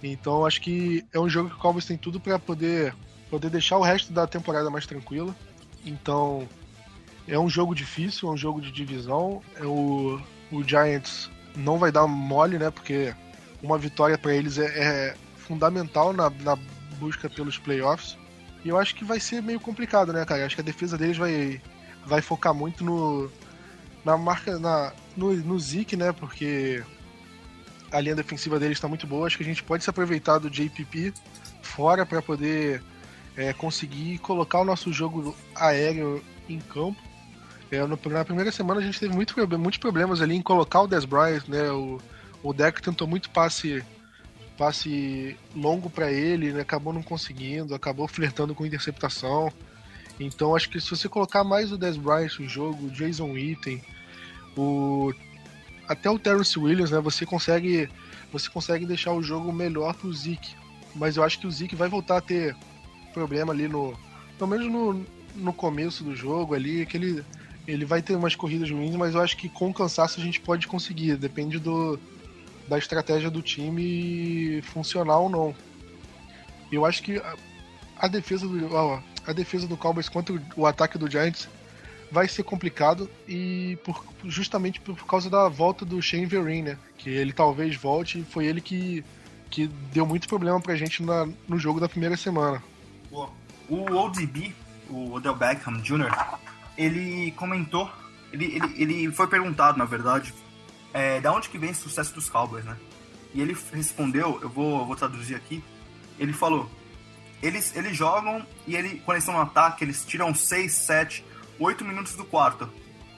[0.03, 2.94] Então, acho que é um jogo que o Cowboys tem tudo para poder,
[3.31, 5.35] poder deixar o resto da temporada mais tranquila.
[5.85, 6.46] Então,
[7.27, 9.42] é um jogo difícil, é um jogo de divisão.
[9.57, 10.20] É o,
[10.53, 12.70] o Giants não vai dar mole, né?
[12.70, 13.14] Porque
[13.62, 16.57] uma vitória para eles é, é fundamental na, na,
[16.98, 18.16] busca pelos playoffs.
[18.64, 20.44] E eu acho que vai ser meio complicado, né, cara?
[20.44, 21.61] Acho que a defesa deles vai,
[22.07, 23.31] vai focar muito no
[24.05, 25.57] na marca na no, no
[25.97, 26.12] né?
[26.12, 26.83] Porque
[27.90, 29.27] a linha defensiva deles está muito boa.
[29.27, 31.12] Acho que a gente pode se aproveitar do JPP
[31.62, 32.83] fora para poder
[33.37, 37.01] é, conseguir colocar o nosso jogo aéreo em campo
[37.71, 40.87] é, no, na primeira semana a gente teve muito, muitos problemas ali em colocar o
[40.87, 41.71] Des Bryant, né?
[41.71, 41.99] O,
[42.43, 43.83] o deck tentou muito passe
[44.57, 46.61] passe longo para ele, né?
[46.61, 49.53] acabou não conseguindo, acabou flertando com interceptação.
[50.21, 53.83] Então acho que se você colocar mais o Des Bryant no jogo, o Jason Witten,
[54.57, 55.12] o
[55.88, 57.88] até o Terrence Williams, né, você consegue
[58.33, 60.57] você consegue deixar o jogo melhor pro Zeke.
[60.95, 62.57] Mas eu acho que o Zeke vai voltar a ter
[63.12, 63.97] problema ali no
[64.38, 67.25] pelo menos no, no começo do jogo ali, aquele
[67.67, 70.67] ele vai ter umas corridas ruins, mas eu acho que com cansaço a gente pode
[70.67, 71.17] conseguir.
[71.17, 71.99] Depende do,
[72.69, 75.55] da estratégia do time funcionar ou não.
[76.71, 77.37] Eu acho que a,
[77.97, 81.49] a defesa do ó, a defesa do Cowboys contra o ataque do Giants
[82.11, 86.79] vai ser complicado e por, justamente por causa da volta do Shane Vereen, né?
[86.97, 89.05] Que ele talvez volte e foi ele que,
[89.51, 92.62] que deu muito problema pra gente na, no jogo da primeira semana.
[93.69, 94.55] O ODB
[94.88, 96.11] o Odell Beckham Jr.,
[96.77, 97.90] ele comentou,
[98.33, 100.35] ele, ele, ele foi perguntado, na verdade,
[100.93, 102.77] é, da onde que vem o sucesso dos Cowboys, né?
[103.33, 105.62] E ele respondeu, eu vou, eu vou traduzir aqui,
[106.19, 106.71] ele falou,
[107.43, 111.25] eles, eles jogam e ele, quando eles estão no ataque, eles tiram 6, 7,
[111.59, 112.69] 8 minutos do quarto.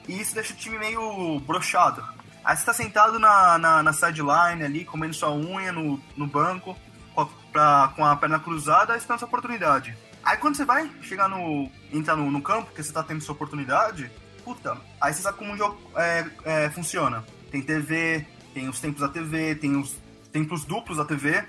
[0.07, 2.03] E isso deixa o time meio brochado.
[2.43, 6.77] Aí você tá sentado na, na, na sideline ali, comendo sua unha no, no banco,
[7.13, 9.97] com a, pra, com a perna cruzada, esperando sua oportunidade.
[10.23, 11.69] Aí quando você vai chegar no.
[11.91, 14.09] entrar no, no campo, que você tá tendo sua oportunidade,
[14.43, 17.23] puta, aí você sabe como o jogo é, é, funciona.
[17.51, 19.95] Tem TV, tem os tempos da TV, tem os
[20.31, 21.43] tempos duplos da TV,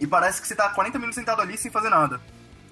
[0.00, 2.20] e parece que você tá 40 minutos sentado ali sem fazer nada.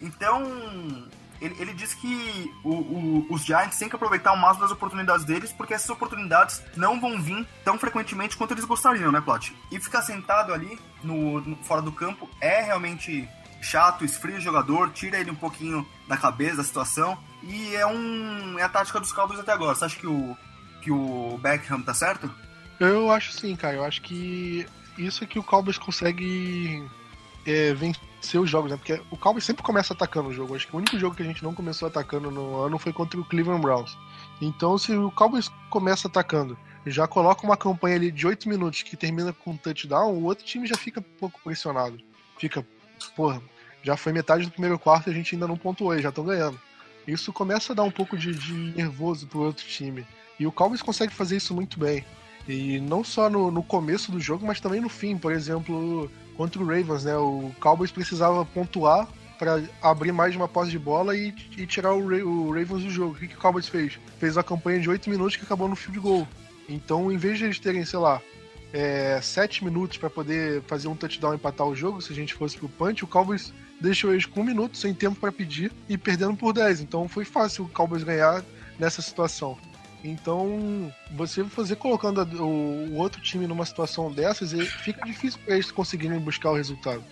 [0.00, 1.08] Então,
[1.42, 5.24] ele, ele diz que o, o, os Giants têm que aproveitar o máximo das oportunidades
[5.24, 9.54] deles, porque essas oportunidades não vão vir tão frequentemente quanto eles gostariam, né, Plot?
[9.70, 13.28] E ficar sentado ali, no, no fora do campo, é realmente
[13.60, 18.58] chato, esfria o jogador, tira ele um pouquinho da cabeça da situação, e é um
[18.58, 19.74] é a tática dos Cowboys até agora.
[19.74, 20.36] Você acha que o,
[20.80, 22.32] que o Beckham tá certo?
[22.78, 23.76] Eu acho sim, cara.
[23.76, 26.88] Eu acho que isso é que o Cowboys consegue
[27.46, 28.76] é, vencer os jogos, né?
[28.76, 30.54] Porque o Cowboys sempre começa atacando o jogo.
[30.54, 33.20] Acho que o único jogo que a gente não começou atacando no ano foi contra
[33.20, 33.96] o Cleveland Browns.
[34.40, 38.96] Então, se o Cowboys começa atacando, já coloca uma campanha ali de 8 minutos que
[38.96, 41.98] termina com um touchdown, o outro time já fica um pouco pressionado.
[42.38, 42.66] Fica,
[43.16, 43.40] porra,
[43.82, 46.58] já foi metade do primeiro quarto e a gente ainda não pontuou, já estão ganhando.
[47.06, 50.06] Isso começa a dar um pouco de, de nervoso pro outro time.
[50.38, 52.04] E o Cowboys consegue fazer isso muito bem.
[52.48, 55.16] E não só no, no começo do jogo, mas também no fim.
[55.16, 57.16] Por exemplo, contra o Ravens, né?
[57.16, 62.08] O Cowboys precisava pontuar para abrir mais uma posse de bola e, e tirar o,
[62.08, 63.14] Ra o, Ravens do jogo.
[63.14, 63.98] O que, que o Cowboys fez?
[64.18, 66.28] Fez a campanha de 8 minutos que acabou no field goal.
[66.68, 68.22] Então, em vez de eles terem, sei lá,
[68.72, 72.34] é, 7 minutos para poder fazer um touchdown e empatar o jogo, se a gente
[72.34, 75.98] fosse pro punch, o Cowboys deixou eles com um minuto, sem tempo para pedir, e
[75.98, 76.80] perdendo por 10.
[76.80, 78.44] Então foi fácil o Cowboys ganhar
[78.78, 79.58] nessa situação.
[80.04, 85.70] Então, você fazer colocando a, o, outro time numa situação dessas, fica difícil para eles
[85.70, 87.02] conseguirem buscar o resultado.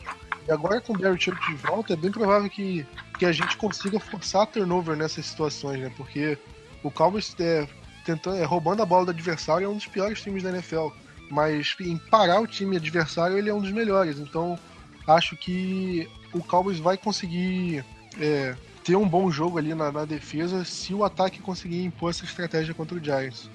[0.49, 2.85] E agora com o Barry Church de volta, é bem provável que,
[3.19, 5.93] que a gente consiga forçar turnover nessas situações, né?
[5.97, 6.37] Porque
[6.83, 7.69] o Cowboys é,
[8.05, 10.89] tentando, é, roubando a bola do adversário é um dos piores times da NFL.
[11.31, 14.19] Mas em parar o time adversário, ele é um dos melhores.
[14.19, 14.59] Então,
[15.07, 17.85] acho que o Cowboys vai conseguir
[18.19, 22.25] é, ter um bom jogo ali na, na, defesa se o ataque conseguir impor essa
[22.25, 23.51] estratégia contra o Giants.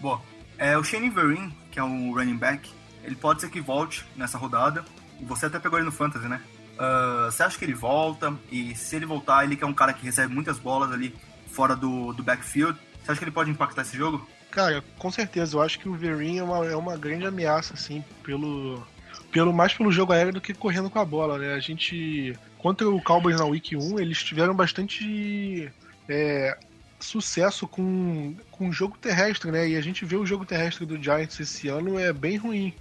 [0.00, 0.20] Bom,
[0.56, 2.70] é, o Shane Vereen, que é um running back,
[3.02, 4.84] ele pode ser que volte nessa rodada.
[5.22, 6.40] Você até pegou ele no Fantasy, né?
[6.74, 8.32] Uh, você acha que ele volta?
[8.50, 11.14] E se ele voltar, ele que é um cara que recebe muitas bolas ali
[11.48, 14.28] fora do, do backfield, você acha que ele pode impactar esse jogo?
[14.50, 15.56] Cara, com certeza.
[15.56, 18.86] Eu acho que o Vereen é uma, é uma grande ameaça, assim, pelo,
[19.30, 21.54] pelo mais pelo jogo aéreo do que correndo com a bola, né?
[21.54, 25.70] A gente contra o Cowboys na Week 1, eles tiveram bastante
[26.08, 26.58] é,
[26.98, 29.68] sucesso com, com o jogo terrestre, né?
[29.68, 32.74] E a gente vê o jogo terrestre do Giants esse ano é bem ruim.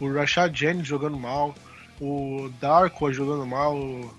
[0.00, 1.54] O Rashad Jennings jogando mal,
[2.00, 4.12] o Darko jogando mal, o,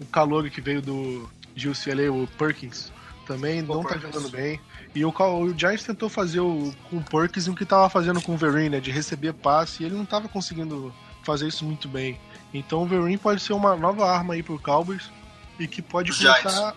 [0.00, 2.92] o calor que veio do de UCLA, o Perkins,
[3.26, 4.02] também não tá Perkins.
[4.02, 4.60] tá jogando bem.
[4.94, 8.34] E o, o Giants tentou fazer o, com o Perkins o que tava fazendo com
[8.34, 8.80] o Vereen, né?
[8.80, 10.92] De receber passe, e ele não tava conseguindo
[11.24, 12.18] fazer isso muito bem.
[12.52, 15.10] Então o Vereen pode ser uma nova arma aí pro Cowboys
[15.58, 16.74] e que pode começar.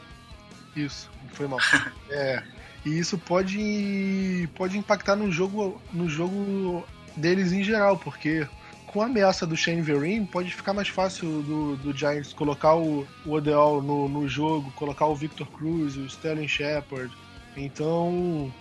[0.76, 1.60] Isso, foi mal.
[2.10, 2.44] é.
[2.86, 6.84] E isso pode, pode impactar no jogo, no jogo
[7.16, 8.48] deles em geral, porque
[8.88, 13.08] com a ameaça do Shane Vereen, pode ficar mais fácil do, do Giants colocar o,
[13.26, 17.16] o Odell no, no jogo, colocar o Victor Cruz, o Sterling Shepard.
[17.56, 18.52] Então,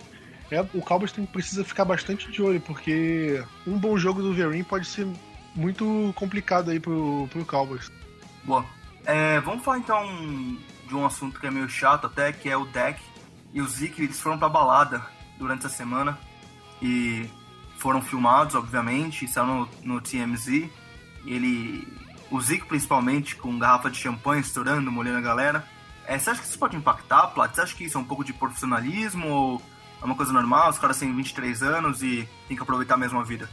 [0.49, 4.63] é, o Cowboys tem, precisa ficar bastante de olho, porque um bom jogo do Vereen
[4.63, 5.07] pode ser
[5.55, 7.91] muito complicado aí pro, pro Cowboys.
[8.43, 8.65] Boa.
[9.05, 10.05] É, vamos falar então
[10.87, 13.01] de um assunto que é meio chato até, que é o deck
[13.53, 15.05] e o Zeke, eles foram pra balada
[15.37, 16.17] durante a semana
[16.81, 17.29] e
[17.77, 20.69] foram filmados, obviamente, saiu no, no TMZ.
[21.25, 21.87] Ele,
[22.29, 25.67] o Zeke principalmente, com garrafa de champanhe estourando, molhando a galera.
[26.05, 27.53] É, você acha que isso pode impactar, Plat?
[27.53, 29.61] Você acha que isso é um pouco de profissionalismo ou
[30.01, 30.69] é uma coisa normal?
[30.69, 33.49] Os caras têm 23 anos e tem que aproveitar mesmo a vida.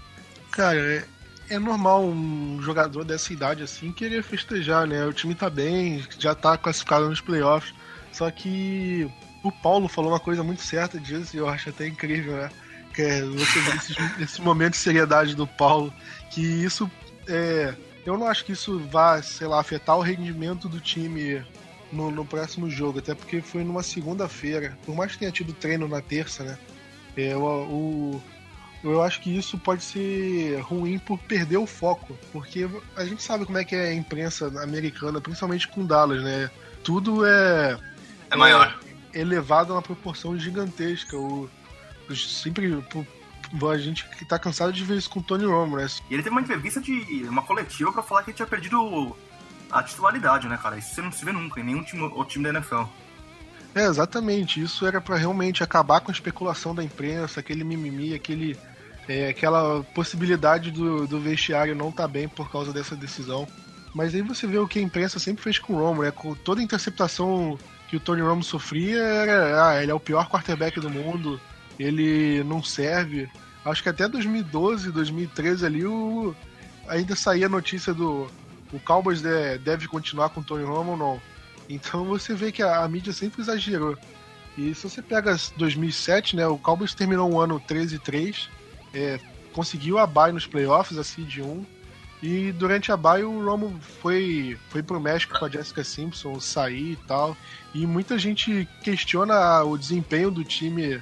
[0.50, 1.06] Cara, é,
[1.50, 5.04] é normal um jogador dessa idade assim querer festejar, né?
[5.04, 7.74] O time tá bem, já tá classificado nos playoffs.
[8.12, 9.10] Só que
[9.42, 12.50] o Paulo falou uma coisa muito certa disso e eu acho até incrível, né?
[12.94, 15.92] Que é você ver esse, esse momento de seriedade do Paulo,
[16.30, 16.90] que isso
[17.26, 17.74] é.
[18.06, 21.44] Eu não acho que isso vá, sei lá, afetar o rendimento do time
[21.92, 24.76] no, no próximo jogo, até porque foi numa segunda-feira.
[24.84, 26.58] Por mais que tenha tido treino na terça, né?
[27.16, 28.22] É, o, o
[28.84, 33.44] eu acho que isso pode ser ruim por perder o foco, porque a gente sabe
[33.44, 36.48] como é que é a imprensa americana, principalmente com Dallas, né?
[36.84, 37.76] Tudo é
[38.30, 38.78] é maior.
[39.12, 41.16] É elevado a uma proporção gigantesca.
[41.16, 41.48] O,
[42.14, 42.82] sempre
[43.70, 45.86] a gente tá cansado de ver isso com o Tony Romo, né?
[46.10, 49.16] E ele teve uma entrevista de uma coletiva para falar que ele tinha perdido
[49.70, 50.78] a titularidade, né, cara?
[50.78, 52.84] Isso você não se vê nunca em nenhum time, o time da NFL.
[53.74, 54.62] É, exatamente.
[54.62, 58.58] Isso era para realmente acabar com a especulação da imprensa, aquele mimimi, aquele,
[59.08, 63.46] é, aquela possibilidade do, do vestiário não estar tá bem por causa dessa decisão.
[63.94, 66.10] Mas aí você vê o que a imprensa sempre fez com o Romo, né?
[66.10, 70.28] Com toda a interceptação que o Tony Romo sofria, era, ah, ele é o pior
[70.28, 71.40] quarterback do mundo,
[71.78, 73.28] ele não serve.
[73.64, 76.34] Acho que até 2012, 2013 ali, o,
[76.86, 78.28] ainda saía a notícia do
[78.72, 81.22] o Cowboys deve continuar com o Tony Romo ou não.
[81.68, 83.96] Então você vê que a, a, mídia sempre exagerou.
[84.56, 88.48] E se você pega 2007, né, o Cowboys terminou o ano 13-3,
[88.92, 89.20] é,
[89.52, 91.64] conseguiu a bye nos playoffs, a seed 1,
[92.22, 96.92] e durante a bye o Romo foi, foi pro México com a Jessica Simpson sair
[96.92, 97.36] e tal.
[97.72, 101.00] E muita gente questiona o desempenho do time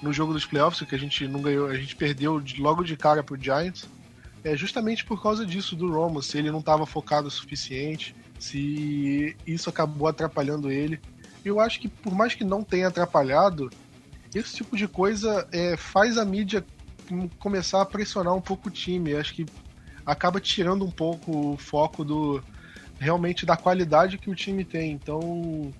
[0.00, 3.22] no jogo dos playoffs, que a gente não ganhou, a gente perdeu logo de cara
[3.22, 3.86] pro Giants.
[4.44, 9.34] É justamente por causa disso do Romo, se ele não estava focado o suficiente, se
[9.46, 11.00] isso acabou atrapalhando ele.
[11.42, 13.70] Eu acho que por mais que não tenha atrapalhado,
[14.34, 16.64] esse tipo de coisa é, faz a mídia
[17.38, 19.14] começar a pressionar um pouco o time.
[19.14, 19.46] Acho que
[20.04, 22.42] acaba tirando um pouco o foco do
[22.98, 24.92] realmente da qualidade que o time tem.
[24.92, 25.72] Então,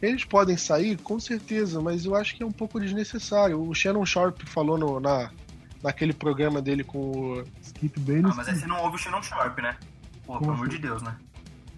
[0.00, 3.60] eles podem sair, com certeza, mas eu acho que é um pouco desnecessário.
[3.60, 5.30] O Shannon Sharp falou no, na,
[5.84, 8.32] naquele programa dele com o Skip Bayless.
[8.32, 9.76] Ah, mas aí você não ouve o Shannon Sharp, né?
[10.24, 11.14] Pô, pelo amor de Deus, né?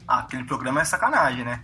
[0.06, 1.60] Ah, aquele programa é sacanagem, né?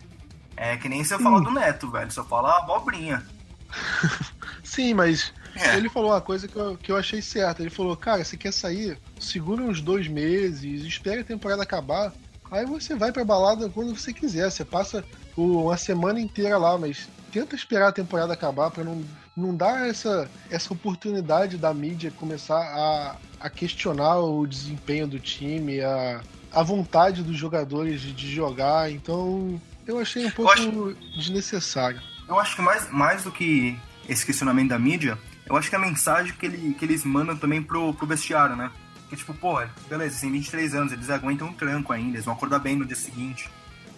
[0.56, 2.10] É que nem se eu falar do Neto, velho.
[2.10, 3.24] Só fala abobrinha.
[4.64, 5.76] Sim, mas é.
[5.76, 7.62] ele falou uma coisa que eu, que eu achei certa.
[7.62, 8.98] Ele falou, cara, você quer sair?
[9.20, 12.12] Segura uns dois meses, espere a temporada acabar.
[12.50, 14.50] Aí você vai pra balada quando você quiser.
[14.50, 15.04] Você passa
[15.36, 19.02] uma semana inteira lá, mas tenta esperar a temporada acabar para não,
[19.36, 25.80] não dar essa, essa oportunidade da mídia começar a, a questionar o desempenho do time,
[25.80, 26.20] a,
[26.52, 28.90] a vontade dos jogadores de, de jogar.
[28.90, 32.00] Então eu achei um pouco acho, desnecessário.
[32.28, 35.78] Eu acho que mais, mais do que esse questionamento da mídia, eu acho que a
[35.78, 38.70] mensagem que, ele, que eles mandam também pro, pro vestiário, né?
[39.08, 42.58] Que tipo, pô, beleza, tem 23 anos, eles aguentam um tranco ainda, eles vão acordar
[42.58, 43.50] bem no dia seguinte.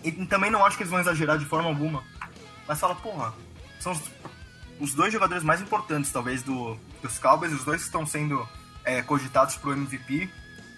[0.03, 2.03] E também não acho que eles vão exagerar de forma alguma.
[2.67, 3.33] Mas fala, porra,
[3.79, 4.01] são os,
[4.85, 8.47] os dois jogadores mais importantes, talvez, do, dos Cowboys, os dois estão sendo
[8.85, 10.29] é, cogitados pro MVP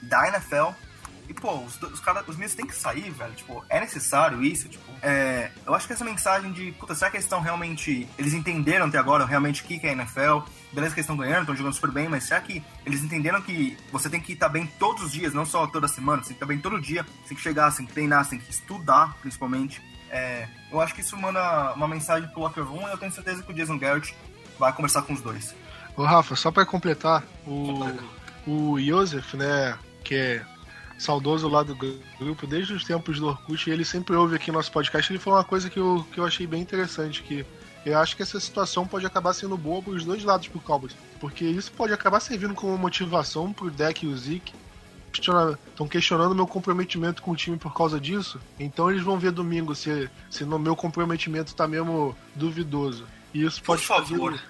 [0.01, 0.71] da NFL
[1.29, 3.35] e, pô, os, os caras, os meninos têm que sair, velho.
[3.35, 4.69] Tipo, é necessário isso?
[4.69, 8.09] Tipo, é, eu acho que essa mensagem de, puta, será que eles estão realmente.
[8.17, 10.49] Eles entenderam até agora realmente o que é a NFL?
[10.73, 13.77] Beleza que eles estão ganhando, estão jogando super bem, mas será que eles entenderam que
[13.91, 16.23] você tem que estar bem todos os dias, não só toda semana?
[16.23, 18.25] Você tem que estar bem todo dia, você tem que chegar, você tem que treinar,
[18.25, 19.83] você tem que estudar, principalmente.
[20.11, 23.43] É, eu acho que isso manda uma mensagem pro Locker Room e eu tenho certeza
[23.43, 24.15] que o Jason Garrett
[24.59, 25.55] vai conversar com os dois.
[25.97, 27.81] Ô Rafa, só para completar, o,
[28.47, 30.47] o Joseph, né, que é
[30.99, 34.73] saudoso lá do grupo desde os tempos do Orkut, e ele sempre ouve aqui nosso
[34.73, 35.13] podcast.
[35.13, 37.45] Ele falou uma coisa que eu, que eu achei bem interessante, que
[37.85, 40.97] eu acho que essa situação pode acabar sendo boa para os dois lados pro Cowboys,
[41.21, 44.53] porque isso pode acabar servindo como motivação pro Deck e o Zeke.
[45.21, 49.75] Estão questionando meu comprometimento com o time por causa disso, então eles vão ver domingo
[49.75, 53.07] se, se no meu comprometimento tá mesmo duvidoso.
[53.33, 54.41] E isso pode fazer,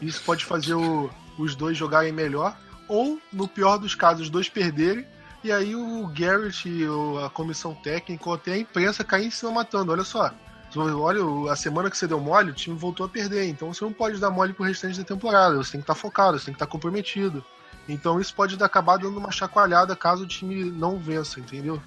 [0.00, 2.56] isso pode fazer o, os dois jogarem melhor,
[2.88, 5.06] ou, no pior dos casos, os dois perderem
[5.44, 6.84] e aí o Garrett e
[7.24, 9.90] a comissão técnica, até a imprensa caem em cima matando.
[9.90, 10.30] Olha só,
[10.76, 13.46] olha, a semana que você deu mole, o time voltou a perder.
[13.48, 15.56] Então você não pode dar mole pro restante da temporada.
[15.56, 17.44] Você tem que estar tá focado, você tem que estar tá comprometido.
[17.88, 21.82] Então isso pode acabar dando uma chacoalhada caso o time não vença, entendeu?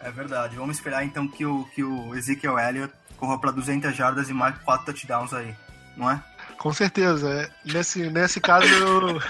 [0.00, 0.56] É verdade.
[0.56, 4.64] Vamos esperar então que o, que o Ezekiel Elliott corra para 200 jardas e marque
[4.64, 5.54] 4 touchdowns aí,
[5.96, 6.22] não é?
[6.58, 7.30] Com certeza.
[7.30, 9.20] É, nesse, nesse caso eu.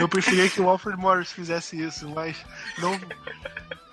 [0.00, 2.34] Eu preferia que o Alfred Morris fizesse isso, mas
[2.78, 2.98] não.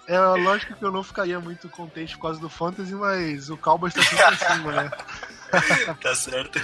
[0.08, 3.94] É lógico que eu não ficaria muito contente por causa do Fantasy, mas o Cowboys
[3.94, 4.92] tá sempre acima, né?
[6.02, 6.62] tá certo.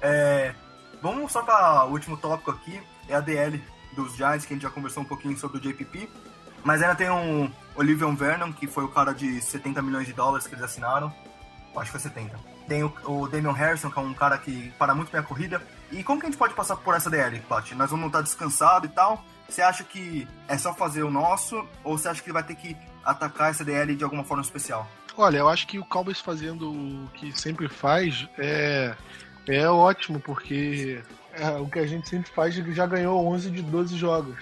[0.00, 0.54] É,
[1.02, 3.62] vamos só para o último tópico aqui, é a DL
[3.94, 6.08] dos Giants, que a gente já conversou um pouquinho sobre o JPP.
[6.64, 10.46] Mas ainda tem um Olivier Vernon, que foi o cara de 70 milhões de dólares
[10.46, 11.12] que eles assinaram.
[11.76, 12.38] Acho que foi 70.
[12.68, 15.60] Tem o, o Damian Harrison, que é um cara que para muito bem a corrida.
[15.90, 17.72] E como que a gente pode passar por essa DL, Plat?
[17.72, 19.24] Nós vamos estar descansado e tal.
[19.48, 21.66] Você acha que é só fazer o nosso?
[21.82, 24.88] Ou você acha que vai ter que atacar essa DL de alguma forma especial?
[25.16, 28.94] Olha, eu acho que o Cowboys fazendo o que sempre faz é,
[29.48, 31.02] é ótimo, porque
[31.34, 34.36] é, o que a gente sempre faz já ganhou 11 de 12 jogos.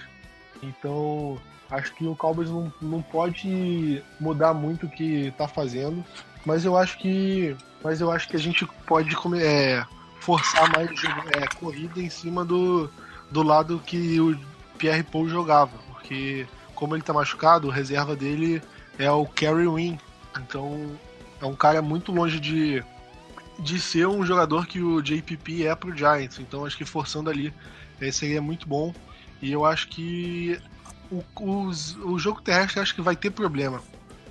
[0.61, 1.39] Então,
[1.69, 6.03] acho que o Cowboys não, não pode mudar muito o que está fazendo.
[6.45, 7.55] Mas eu acho que.
[7.83, 9.83] Mas eu acho que a gente pode é,
[10.19, 10.89] forçar mais
[11.35, 12.89] é, corrida em cima do,
[13.29, 14.37] do lado que o
[14.77, 15.71] Pierre Paul jogava.
[15.91, 18.61] Porque como ele tá machucado, o reserva dele
[18.97, 19.97] é o Kerry Wynn.
[20.39, 20.91] Então
[21.41, 22.83] é um cara muito longe de,
[23.61, 26.39] de ser um jogador que o JPP é pro Giants.
[26.39, 27.53] Então acho que forçando ali
[27.99, 28.93] é, seria muito bom.
[29.41, 30.59] E eu acho que
[31.11, 31.23] o,
[32.05, 33.81] o, jogo terrestre acho que vai ter problema.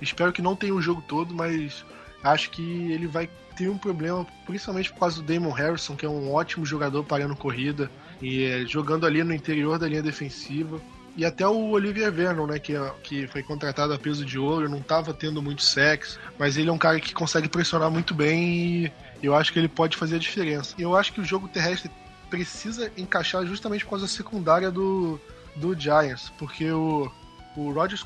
[0.01, 1.85] Espero que não tenha o jogo todo, mas
[2.23, 2.61] acho que
[2.91, 6.65] ele vai ter um problema, principalmente por causa do Damon Harrison, que é um ótimo
[6.65, 10.81] jogador parando corrida e é, jogando ali no interior da linha defensiva.
[11.15, 12.73] E até o Olivier Vernon, né, que,
[13.03, 16.73] que foi contratado a peso de ouro, não estava tendo muito sexo, mas ele é
[16.73, 18.91] um cara que consegue pressionar muito bem e
[19.21, 20.75] eu acho que ele pode fazer a diferença.
[20.77, 21.91] Eu acho que o jogo terrestre
[22.29, 25.19] precisa encaixar justamente por causa da secundária do,
[25.55, 27.11] do Giants, porque o,
[27.55, 28.03] o Rogers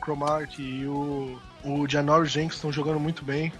[0.00, 3.52] Cromartie e o, o Janoris Jenks estão jogando muito bem,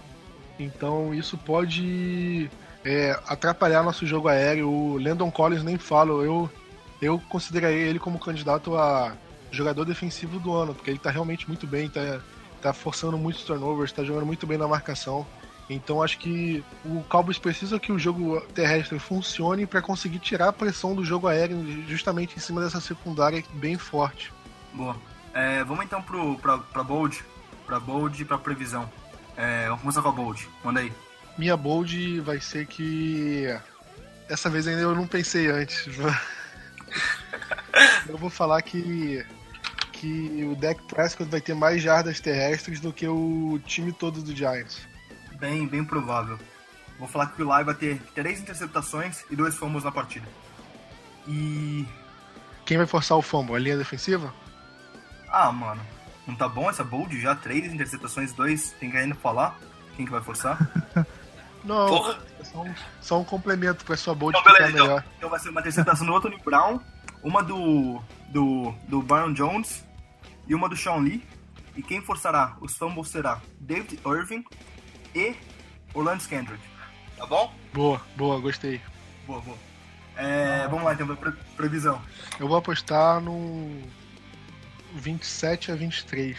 [0.59, 2.51] então isso pode
[2.83, 4.69] é, atrapalhar nosso jogo aéreo.
[4.69, 6.49] O Landon Collins nem falo, eu,
[7.01, 9.15] eu consideraria ele como candidato a
[9.51, 12.19] jogador defensivo do ano, porque ele está realmente muito bem, está
[12.61, 15.25] tá forçando muitos turnovers, está jogando muito bem na marcação.
[15.69, 20.53] Então acho que o Cowboys precisa que o jogo terrestre funcione para conseguir tirar a
[20.53, 24.33] pressão do jogo aéreo justamente em cima dessa secundária bem forte.
[24.73, 24.97] Boa.
[25.31, 27.23] É, vamos então para Bold,
[27.67, 28.91] para Bold e para previsão.
[29.37, 30.49] É, vamos começar com a Bold.
[30.63, 30.91] Manda aí.
[31.37, 33.45] Minha Bold vai ser que
[34.27, 35.85] essa vez ainda eu não pensei antes.
[38.09, 39.23] eu vou falar que
[39.93, 44.33] que o deck Prescott vai ter mais jardas terrestres do que o time todo do
[44.33, 44.88] Giants
[45.39, 46.37] bem, bem provável.
[46.97, 50.27] Vou falar que o Eli vai ter três interceptações e dois fumbles na partida.
[51.27, 51.85] E.
[52.65, 53.55] Quem vai forçar o fumble?
[53.55, 54.33] A linha defensiva?
[55.29, 55.81] Ah, mano.
[56.27, 57.33] Não tá bom essa bold já?
[57.35, 58.71] Três interceptações, dois.
[58.79, 59.57] Tem que ainda falar?
[59.95, 60.57] Quem que vai forçar?
[61.63, 65.39] Não, é só um, só um complemento pra sua bold então, beleza, então, então, vai
[65.39, 66.79] ser uma interceptação do Anthony Brown,
[67.21, 69.83] uma do, do, do Byron Jones
[70.47, 71.23] e uma do Sean Lee.
[71.75, 74.43] E quem forçará os fumbles será David Irving,
[75.15, 75.35] e
[75.93, 76.61] Orlando Scandrick.
[77.17, 77.53] Tá bom?
[77.73, 78.81] Boa, boa, gostei.
[79.25, 79.57] Boa, boa.
[80.15, 82.01] É, vamos lá então, pre previsão.
[82.39, 83.81] Eu vou apostar no
[84.95, 86.37] 27 a 23.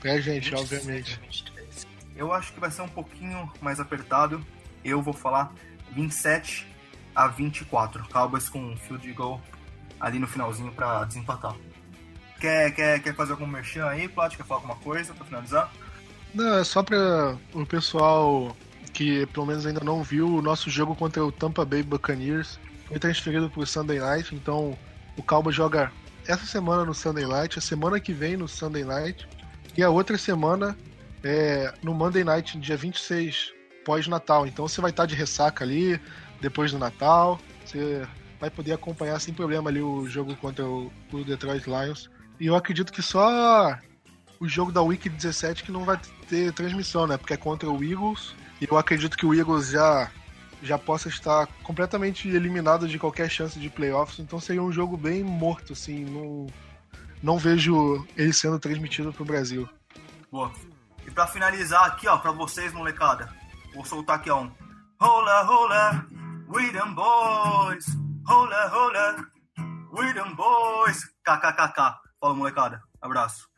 [0.00, 1.20] Pra gente, obviamente.
[1.20, 1.86] 23.
[2.16, 4.44] Eu acho que vai ser um pouquinho mais apertado.
[4.84, 5.52] Eu vou falar
[5.92, 6.66] 27
[7.14, 8.08] a 24.
[8.08, 9.40] Cowboys com um field goal
[10.00, 11.54] ali no finalzinho pra desempatar.
[12.40, 14.34] Quer, quer, quer fazer algum merchan aí, Plat?
[14.34, 15.70] Quer falar alguma coisa pra finalizar?
[16.32, 18.56] Não, é só para o pessoal
[18.92, 22.58] que pelo menos ainda não viu o nosso jogo contra o Tampa Bay Buccaneers.
[22.86, 24.76] Foi transferido para o Sunday Night, então
[25.16, 25.92] o Calba joga
[26.26, 29.28] essa semana no Sunday Night, a semana que vem no Sunday Night
[29.76, 30.76] e a outra semana
[31.22, 33.52] é no Monday Night, dia 26,
[33.84, 34.46] pós-Natal.
[34.46, 36.00] Então você vai estar de ressaca ali,
[36.40, 38.06] depois do Natal, você
[38.40, 42.10] vai poder acompanhar sem problema ali o jogo contra o, o Detroit Lions.
[42.38, 43.78] E eu acredito que só
[44.40, 47.18] o jogo da Week 17 que não vai ter transmissão, né?
[47.18, 48.34] Porque é contra o Eagles.
[48.60, 50.10] E eu acredito que o Eagles já,
[50.62, 54.18] já possa estar completamente eliminado de qualquer chance de playoffs.
[54.18, 56.06] Então seria um jogo bem morto, assim.
[56.06, 56.46] Não,
[57.22, 59.68] não vejo ele sendo transmitido pro Brasil.
[60.32, 60.50] Boa.
[61.06, 63.28] E pra finalizar aqui, ó, pra vocês, molecada,
[63.74, 64.50] vou soltar aqui, ó, um
[65.02, 66.06] Rola, rola,
[66.48, 67.86] we them boys.
[68.26, 69.16] Rola, rola,
[69.92, 71.04] we them boys.
[71.24, 71.98] KKKK.
[72.20, 72.82] Fala, molecada.
[73.00, 73.50] Abraço.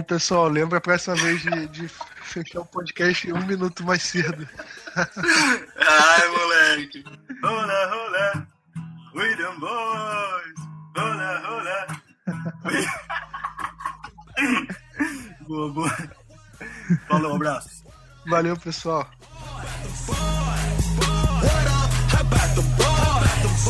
[0.00, 4.48] Aí, pessoal, lembra a próxima vez de, de fechar o podcast um minuto mais cedo.
[4.96, 7.04] Ai, moleque.
[7.42, 8.48] Rola, rola.
[9.14, 10.54] William Boys.
[10.96, 11.86] Rola, rola.
[15.46, 16.08] boa, boa.
[17.06, 17.84] Falou, um abraço.
[18.26, 19.06] Valeu, pessoal.